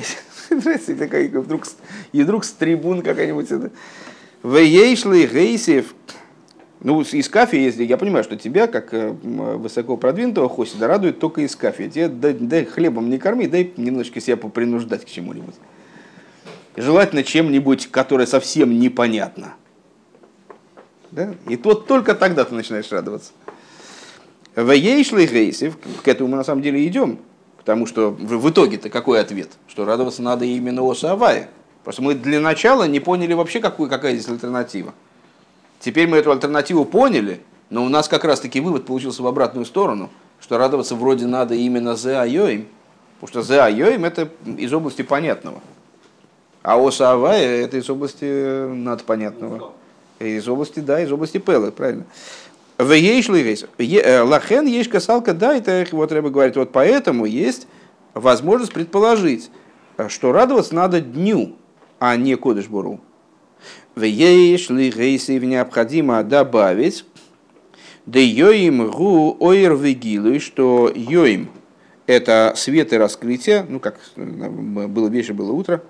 вдруг, 0.50 1.64
и 2.12 2.22
вдруг 2.22 2.44
с 2.44 2.52
трибун 2.52 3.02
какая-нибудь. 3.02 3.72
В 4.44 4.56
ейшли 4.58 5.26
гейсев. 5.26 5.92
Ну, 6.78 7.00
из 7.00 7.28
кафе, 7.28 7.60
если 7.60 7.82
я 7.82 7.96
понимаю, 7.96 8.22
что 8.22 8.36
тебя, 8.36 8.68
как 8.68 8.94
э, 8.94 9.10
высоко 9.10 9.96
продвинутого 9.96 10.48
хосида, 10.48 10.86
радует 10.86 11.18
только 11.18 11.40
из 11.40 11.56
кафе. 11.56 11.88
Тебе 11.88 12.08
дай, 12.08 12.32
дай 12.32 12.64
хлебом 12.64 13.10
не 13.10 13.18
корми, 13.18 13.48
дай 13.48 13.72
немножечко 13.76 14.20
себя 14.20 14.36
попринуждать 14.36 15.04
к 15.04 15.08
чему-нибудь. 15.08 15.56
Желательно 16.76 17.24
чем-нибудь, 17.24 17.88
которое 17.88 18.26
совсем 18.26 18.78
непонятно. 18.78 19.54
Да? 21.10 21.34
И 21.48 21.56
вот 21.56 21.88
только 21.88 22.14
тогда 22.14 22.44
ты 22.44 22.54
начинаешь 22.54 22.90
радоваться. 22.92 23.32
В 24.54 24.70
ейшлый 24.70 25.26
гейсев, 25.26 25.76
к 26.04 26.06
этому 26.06 26.30
мы 26.30 26.36
на 26.36 26.44
самом 26.44 26.62
деле 26.62 26.86
идем, 26.86 27.18
потому 27.60 27.86
что 27.86 28.10
в 28.10 28.50
итоге-то 28.50 28.88
какой 28.88 29.20
ответ? 29.20 29.50
Что 29.68 29.84
радоваться 29.84 30.22
надо 30.22 30.46
именно 30.46 30.82
Оса 30.82 31.12
Авая. 31.12 31.50
Просто 31.84 32.00
мы 32.00 32.14
для 32.14 32.40
начала 32.40 32.88
не 32.88 33.00
поняли 33.00 33.34
вообще, 33.34 33.60
какую, 33.60 33.90
какая 33.90 34.14
здесь 34.14 34.30
альтернатива. 34.30 34.94
Теперь 35.78 36.08
мы 36.08 36.16
эту 36.16 36.32
альтернативу 36.32 36.86
поняли, 36.86 37.40
но 37.68 37.84
у 37.84 37.90
нас 37.90 38.08
как 38.08 38.24
раз-таки 38.24 38.60
вывод 38.60 38.86
получился 38.86 39.22
в 39.22 39.26
обратную 39.26 39.66
сторону, 39.66 40.08
что 40.40 40.56
радоваться 40.56 40.94
вроде 40.94 41.26
надо 41.26 41.54
именно 41.54 41.96
за 41.96 42.22
Айоим, 42.22 42.66
потому 43.20 43.28
что 43.28 43.42
за 43.42 43.66
Айоим 43.66 44.06
это 44.06 44.30
из 44.44 44.72
области 44.72 45.02
понятного. 45.02 45.60
А 46.62 46.78
Оса 46.78 47.12
Авая 47.12 47.62
это 47.62 47.76
из 47.76 47.90
области 47.90 48.66
надпонятного. 48.66 49.72
Из 50.18 50.48
области, 50.48 50.80
да, 50.80 51.00
из 51.00 51.12
области 51.12 51.38
Пелы, 51.38 51.72
правильно. 51.72 52.04
В 52.80 52.92
э, 52.92 54.22
Лахен 54.22 54.66
есть 54.66 54.88
касалка, 54.88 55.34
да, 55.34 55.54
это 55.54 55.86
вот 55.92 56.12
Рэба 56.12 56.30
говорит, 56.30 56.56
вот 56.56 56.72
поэтому 56.72 57.26
есть 57.26 57.66
возможность 58.14 58.72
предположить, 58.72 59.50
э, 59.98 60.08
что 60.08 60.32
радоваться 60.32 60.74
надо 60.74 61.02
дню, 61.02 61.56
а 61.98 62.16
не 62.16 62.36
Кодышбуру. 62.36 62.98
В 63.94 64.02
ейшли 64.02 64.90
гейси 64.90 65.32
необходимо 65.32 66.22
добавить, 66.22 67.04
да 68.06 68.18
йоим 68.18 68.90
гу 68.90 69.36
ойр 69.38 69.74
вигилу, 69.74 70.40
что 70.40 70.90
йоим 70.94 71.50
это 72.06 72.54
свет 72.56 72.94
и 72.94 72.96
раскрытие, 72.96 73.66
ну 73.68 73.78
как 73.78 74.00
э, 74.16 74.24
было 74.24 75.08
вечер, 75.08 75.34
было 75.34 75.52
утро, 75.52 75.82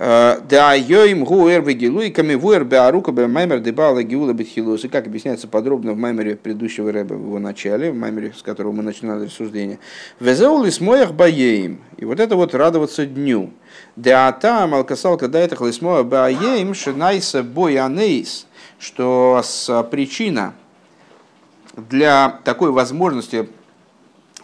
да 0.00 0.72
йоим 0.72 1.24
гуэр 1.24 1.60
вегилу 1.60 2.00
и 2.00 2.10
камевуэр 2.10 2.64
беарука 2.64 3.12
бе 3.12 3.26
маймер 3.26 3.60
дебала 3.60 4.02
гиула 4.02 4.32
бетхилусы, 4.32 4.88
как 4.88 5.06
объясняется 5.06 5.46
подробно 5.46 5.92
в 5.92 5.98
маймере 5.98 6.36
предыдущего 6.36 6.90
рэба 6.90 7.12
в 7.12 7.20
его 7.26 7.38
начале, 7.38 7.92
в 7.92 7.96
маймере, 7.96 8.32
с 8.34 8.40
которого 8.42 8.72
мы 8.72 8.82
начинали 8.82 9.26
рассуждение. 9.26 9.78
Везеули 10.18 10.70
смоях 10.70 11.12
баеем. 11.12 11.80
И 11.98 12.06
вот 12.06 12.18
это 12.18 12.34
вот 12.36 12.54
радоваться 12.54 13.04
дню. 13.04 13.50
Да 13.94 14.32
там 14.32 14.72
алкасалка 14.74 15.28
да 15.28 15.38
это 15.38 15.56
хлисмоя 15.56 16.02
баеем 16.02 16.72
шинайса 16.72 17.42
боянейс, 17.42 18.46
что 18.78 19.42
с 19.44 19.82
причина 19.90 20.54
для 21.76 22.40
такой 22.44 22.70
возможности 22.70 23.50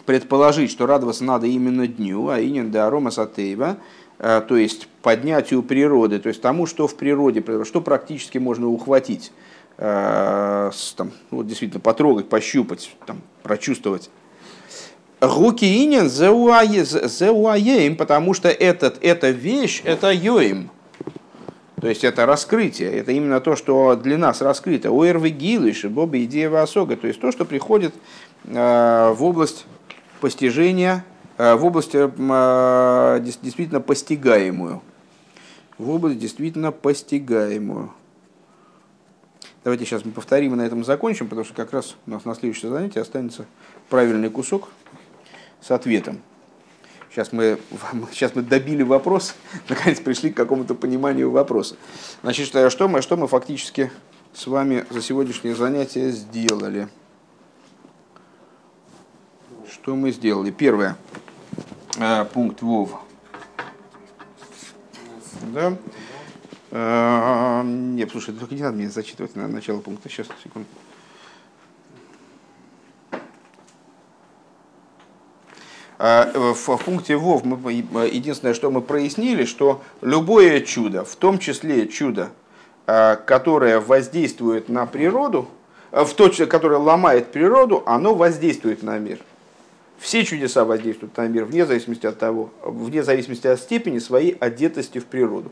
предположить, 0.05 0.69
что 0.69 0.85
радоваться 0.85 1.23
надо 1.23 1.47
именно 1.47 1.87
дню, 1.87 2.29
а 2.29 2.39
инин 2.39 2.69
да 2.69 2.85
арома 2.85 3.09
сатеева, 3.09 3.77
Э, 4.19 4.41
то 4.47 4.57
есть 4.57 4.87
поднятию 5.07 5.63
природы, 5.63 6.19
то 6.19 6.27
есть 6.27 6.41
тому, 6.41 6.65
что 6.65 6.85
в 6.85 6.97
природе, 6.97 7.41
что 7.63 7.79
практически 7.79 8.39
можно 8.39 8.67
ухватить, 8.67 9.31
э, 9.77 10.71
там, 10.97 11.11
ну, 11.31 11.37
вот 11.37 11.47
действительно 11.47 11.79
потрогать, 11.79 12.27
пощупать, 12.27 12.93
там, 13.05 13.21
прочувствовать. 13.41 14.09
Руки 15.21 15.63
инин 15.63 16.09
зеуаеем, 16.09 17.95
потому 17.95 18.33
что 18.33 18.49
этот, 18.49 18.97
эта 19.01 19.29
вещь, 19.29 19.81
это 19.85 20.11
йоим. 20.11 20.71
То 21.79 21.87
есть 21.87 22.03
это 22.03 22.25
раскрытие, 22.25 22.91
это 22.91 23.13
именно 23.13 23.39
то, 23.39 23.55
что 23.55 23.95
для 23.95 24.17
нас 24.17 24.41
раскрыто. 24.41 24.91
Уэрвы 24.91 25.29
гилыш, 25.29 25.85
боба 25.85 26.21
идея 26.25 26.49
васога, 26.49 26.97
то 26.97 27.07
есть 27.07 27.21
то, 27.21 27.31
что 27.31 27.45
приходит 27.45 27.95
э, 28.43 29.13
в 29.15 29.23
область 29.23 29.67
постижения 30.19 31.05
Э, 31.37 31.55
в 31.55 31.65
область 31.65 31.91
действительно 31.91 33.79
постигаемую. 33.79 34.81
В 35.77 35.89
область 35.89 36.19
действительно 36.19 36.71
постигаемую. 36.71 37.91
Давайте 39.63 39.85
сейчас 39.85 40.05
мы 40.05 40.11
повторим 40.11 40.53
и 40.53 40.55
на 40.55 40.61
этом 40.61 40.83
закончим, 40.83 41.27
потому 41.27 41.45
что 41.45 41.53
как 41.53 41.73
раз 41.73 41.97
у 42.05 42.11
нас 42.11 42.25
на 42.25 42.33
следующее 42.35 42.71
занятие 42.71 43.01
останется 43.01 43.45
правильный 43.89 44.29
кусок 44.29 44.69
с 45.61 45.69
ответом. 45.71 46.19
Сейчас 47.11 47.31
мы, 47.31 47.59
сейчас 48.11 48.33
мы 48.33 48.41
добили 48.41 48.81
вопрос, 48.81 49.35
наконец 49.69 49.99
пришли 49.99 50.31
к 50.31 50.37
какому-то 50.37 50.73
пониманию 50.73 51.29
вопроса. 51.29 51.75
Значит, 52.23 52.47
что 52.47 52.87
мы, 52.87 53.01
что 53.01 53.17
мы 53.17 53.27
фактически 53.27 53.91
с 54.33 54.47
вами 54.47 54.85
за 54.89 55.01
сегодняшнее 55.01 55.55
занятие 55.55 56.11
сделали? 56.11 56.87
Что 59.69 59.95
мы 59.95 60.11
сделали? 60.11 60.51
Первое. 60.51 60.95
Э, 61.97 62.25
пункт 62.25 62.61
ВОВ. 62.61 63.06
Да? 65.53 65.77
Э, 66.71 67.61
нет, 67.63 68.11
слушай, 68.11 68.33
только 68.33 68.55
не 68.55 68.61
надо 68.61 68.77
мне 68.77 68.89
зачитывать 68.89 69.35
на 69.35 69.47
начало 69.47 69.79
пункта. 69.79 70.09
Сейчас, 70.09 70.27
секунду. 70.43 70.67
Э, 75.99 76.53
в 76.53 76.77
пункте 76.77 77.15
ВОВ 77.15 77.43
мы, 77.45 77.71
единственное, 77.71 78.53
что 78.53 78.69
мы 78.69 78.81
прояснили, 78.81 79.45
что 79.45 79.81
любое 80.01 80.61
чудо, 80.61 81.05
в 81.05 81.15
том 81.15 81.39
числе 81.39 81.87
чудо, 81.87 82.31
которое 82.85 83.81
воздействует 83.81 84.69
на 84.69 84.85
природу, 84.85 85.49
в 85.91 86.13
то, 86.13 86.29
которое 86.47 86.77
ломает 86.77 87.33
природу, 87.33 87.83
оно 87.85 88.15
воздействует 88.15 88.81
на 88.81 88.97
мир. 88.97 89.19
Все 89.99 90.23
чудеса 90.23 90.63
воздействуют 90.63 91.17
на 91.17 91.27
мир 91.27 91.45
вне 91.45 91.65
зависимости 91.65 92.05
от 92.05 92.19
того, 92.19 92.51
вне 92.63 93.03
зависимости 93.03 93.47
от 93.47 93.59
степени 93.59 93.99
своей 93.99 94.31
одетости 94.39 94.99
в 94.99 95.05
природу. 95.05 95.51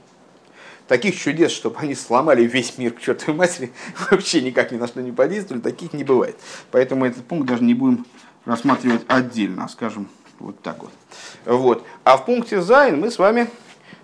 Таких 0.87 1.17
чудес, 1.17 1.51
чтобы 1.51 1.79
они 1.79 1.95
сломали 1.95 2.43
весь 2.43 2.77
мир 2.77 2.93
к 2.93 2.99
чертовой 2.99 3.35
матери, 3.35 3.71
вообще 4.11 4.41
никак 4.41 4.71
ни 4.71 4.77
на 4.77 4.87
что 4.87 5.01
не 5.01 5.11
подействовали, 5.11 5.61
таких 5.61 5.93
не 5.93 6.03
бывает. 6.03 6.37
Поэтому 6.71 7.05
этот 7.05 7.25
пункт 7.25 7.47
даже 7.47 7.63
не 7.63 7.73
будем 7.73 8.05
рассматривать 8.45 9.01
отдельно, 9.07 9.65
а 9.65 9.69
скажем 9.69 10.07
вот 10.39 10.59
так 10.61 10.83
вот. 10.83 10.91
вот. 11.45 11.85
А 12.03 12.17
в 12.17 12.25
пункте 12.25 12.61
Зайн 12.61 12.99
мы 12.99 13.09
с 13.09 13.17
вами 13.17 13.49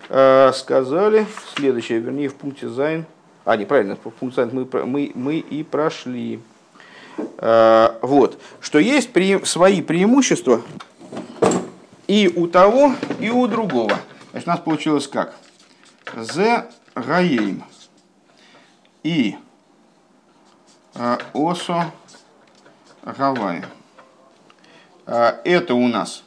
э, 0.08 0.52
сказали 0.54 1.26
следующее, 1.54 2.00
вернее 2.00 2.28
в 2.28 2.34
пункте 2.34 2.68
Зайн, 2.68 3.04
а 3.44 3.56
неправильно, 3.56 3.94
в 3.94 4.00
пункте 4.00 4.42
Зайн 4.42 4.50
мы, 4.52 4.86
мы, 4.86 5.12
мы 5.14 5.38
и 5.38 5.62
прошли. 5.62 6.40
Э, 7.44 7.98
вот, 8.02 8.40
что 8.60 8.78
есть 8.78 9.12
пре 9.12 9.44
свои 9.44 9.82
преимущества 9.82 10.62
и 12.06 12.32
у 12.34 12.46
того, 12.46 12.94
и 13.18 13.30
у 13.30 13.48
другого. 13.48 13.98
Значит, 14.30 14.46
у 14.46 14.50
нас 14.50 14.60
получилось 14.60 15.08
как? 15.08 15.34
זה 16.14 16.68
היום 16.94 17.64
и 19.02 19.36
э, 20.94 21.18
עשה 21.32 21.90
הוי'. 23.02 23.64
Э, 25.06 25.40
это 25.44 25.74
у 25.74 25.88
нас 25.88 26.22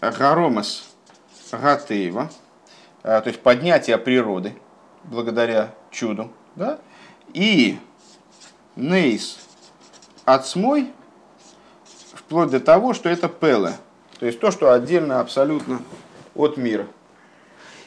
Гаромас 0.00 0.88
Гатеева, 1.52 2.30
то 3.02 3.22
есть 3.26 3.42
поднятие 3.42 3.98
природы 3.98 4.54
благодаря 5.04 5.74
чуду. 5.90 6.32
Да? 6.58 6.80
И 7.34 7.78
нейс 8.74 9.38
отсмой, 10.24 10.90
вплоть 12.12 12.50
до 12.50 12.58
того, 12.58 12.94
что 12.94 13.08
это 13.08 13.28
пеле. 13.28 13.76
То 14.18 14.26
есть 14.26 14.40
то, 14.40 14.50
что 14.50 14.72
отдельно 14.72 15.20
абсолютно 15.20 15.80
от 16.34 16.56
мира. 16.56 16.88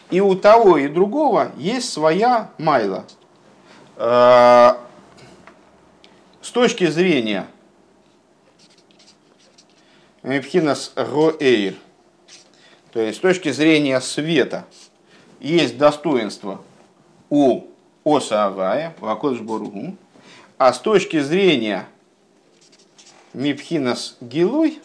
И 0.09 0.21
у 0.21 0.35
того 0.35 0.77
и 0.77 0.87
другого 0.87 1.51
есть 1.57 1.91
своя 1.91 2.49
майла. 2.57 3.05
Э, 3.97 4.75
с 6.41 6.49
точки 6.51 6.87
зрения 6.87 7.47
Мипхинас 10.23 10.93
Роэйр. 10.95 11.75
То 12.93 13.01
есть 13.01 13.17
с 13.17 13.21
точки 13.21 13.51
зрения 13.51 13.99
света 13.99 14.65
есть 15.41 15.77
достоинство 15.77 16.61
у 17.29 17.70
Оса 18.03 18.45
Авая, 18.45 18.95
у 19.01 19.05
Акодыш 19.05 19.41
Боругу, 19.41 19.95
а 20.57 20.73
с 20.73 20.79
точки 20.79 21.19
зрения 21.19 21.87
Мипхинас 23.33 24.17
Гилой 24.21 24.79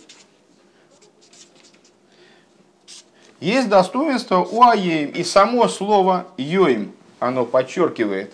есть 3.41 3.69
достоинство 3.69 4.39
у 4.39 4.63
Аеем. 4.63 5.11
И 5.11 5.23
само 5.25 5.69
слово 5.69 6.27
Йоим, 6.37 6.93
оно 7.19 7.45
подчеркивает 7.45 8.33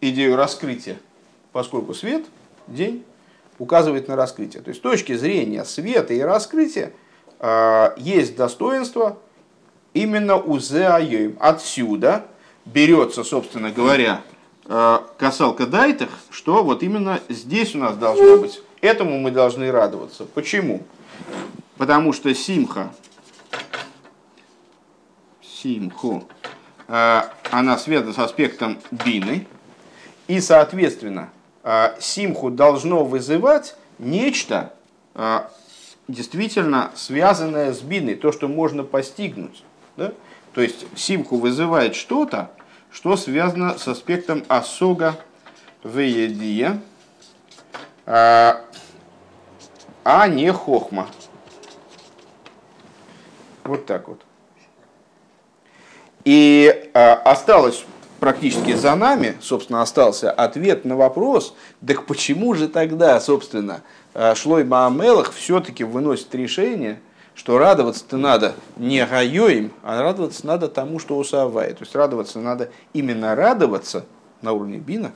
идею 0.00 0.36
раскрытия, 0.36 0.98
поскольку 1.52 1.94
свет, 1.94 2.24
день, 2.66 3.04
указывает 3.58 4.08
на 4.08 4.16
раскрытие. 4.16 4.62
То 4.62 4.68
есть 4.68 4.80
с 4.80 4.82
точки 4.82 5.14
зрения 5.14 5.64
света 5.64 6.14
и 6.14 6.20
раскрытия 6.20 6.92
э, 7.40 7.94
есть 7.96 8.36
достоинство 8.36 9.18
именно 9.94 10.36
у 10.36 10.58
Зеайоим. 10.58 11.36
Отсюда 11.40 12.26
берется, 12.72 13.24
собственно 13.24 13.70
говоря, 13.70 14.22
э, 14.66 14.98
касалка 15.16 15.66
дайтах, 15.66 16.10
что 16.30 16.62
вот 16.62 16.82
именно 16.82 17.20
здесь 17.28 17.74
у 17.74 17.78
нас 17.78 17.96
должно 17.96 18.38
быть. 18.38 18.60
Этому 18.80 19.18
мы 19.18 19.30
должны 19.30 19.70
радоваться. 19.70 20.24
Почему? 20.24 20.82
Потому 21.76 22.12
что 22.12 22.32
симха, 22.34 22.92
симху, 25.42 26.28
э, 26.86 27.22
она 27.50 27.78
связана 27.78 28.12
с 28.12 28.18
аспектом 28.18 28.78
бины, 28.90 29.46
и, 30.26 30.40
соответственно, 30.40 31.30
а, 31.62 31.94
симху 32.00 32.50
должно 32.50 33.02
вызывать 33.02 33.76
нечто 33.98 34.74
действительно 36.06 36.92
связанное 36.94 37.72
с 37.72 37.80
биной, 37.80 38.14
то, 38.14 38.30
что 38.30 38.46
можно 38.46 38.84
постигнуть. 38.84 39.62
Да? 39.96 40.12
То 40.54 40.60
есть 40.60 40.86
симху 40.96 41.36
вызывает 41.36 41.94
что-то, 41.94 42.50
что 42.90 43.16
связано 43.16 43.78
с 43.78 43.86
аспектом 43.88 44.44
осога 44.48 45.16
веедия, 45.84 46.80
а, 48.06 48.60
а 50.04 50.28
не 50.28 50.52
хохма. 50.52 51.08
Вот 53.64 53.86
так 53.86 54.08
вот. 54.08 54.22
И 56.24 56.90
осталось 56.92 57.84
практически 58.18 58.74
за 58.74 58.94
нами, 58.94 59.36
собственно, 59.40 59.82
остался 59.82 60.30
ответ 60.30 60.84
на 60.84 60.96
вопрос, 60.96 61.54
так 61.86 62.06
почему 62.06 62.54
же 62.54 62.68
тогда, 62.68 63.20
собственно, 63.20 63.82
э, 64.14 64.34
Шлой 64.34 64.64
Маамелах 64.64 65.32
все-таки 65.32 65.84
выносит 65.84 66.34
решение, 66.34 67.00
что 67.38 67.56
радоваться-то 67.56 68.16
надо 68.16 68.56
не 68.76 69.06
Гайоим, 69.06 69.72
а 69.84 70.02
радоваться 70.02 70.44
надо 70.44 70.66
тому, 70.66 70.98
что 70.98 71.16
усавает. 71.16 71.78
То 71.78 71.84
есть 71.84 71.94
радоваться 71.94 72.40
надо 72.40 72.72
именно 72.92 73.36
радоваться 73.36 74.04
на 74.42 74.52
уровне 74.52 74.78
Бина, 74.78 75.12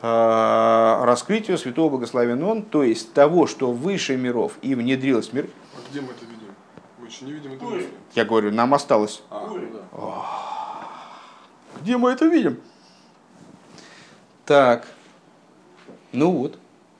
э, 0.00 1.04
раскрытию 1.04 1.58
Святого 1.58 1.90
Благословен 1.90 2.42
Он, 2.42 2.62
то 2.62 2.82
есть 2.82 3.12
того, 3.12 3.46
что 3.46 3.70
выше 3.70 4.16
миров 4.16 4.54
и 4.62 4.74
внедрилось 4.74 5.28
в 5.28 5.32
мир. 5.34 5.50
А 5.76 5.90
где 5.90 6.00
мы 6.00 6.08
это 6.12 6.24
видим? 6.24 6.54
Мы 6.98 7.06
еще 7.06 7.24
не 7.26 7.32
видим 7.32 7.52
это. 7.52 7.66
Я 8.14 8.24
говорю, 8.24 8.50
нам 8.50 8.72
осталось. 8.72 9.22
А, 9.28 9.46
ну 9.46 9.60
да. 9.92 10.26
Где 11.82 11.98
мы 11.98 12.12
это 12.12 12.24
видим? 12.24 12.58
Так, 14.46 14.86
ну 16.12 16.32
вот. 16.32 16.58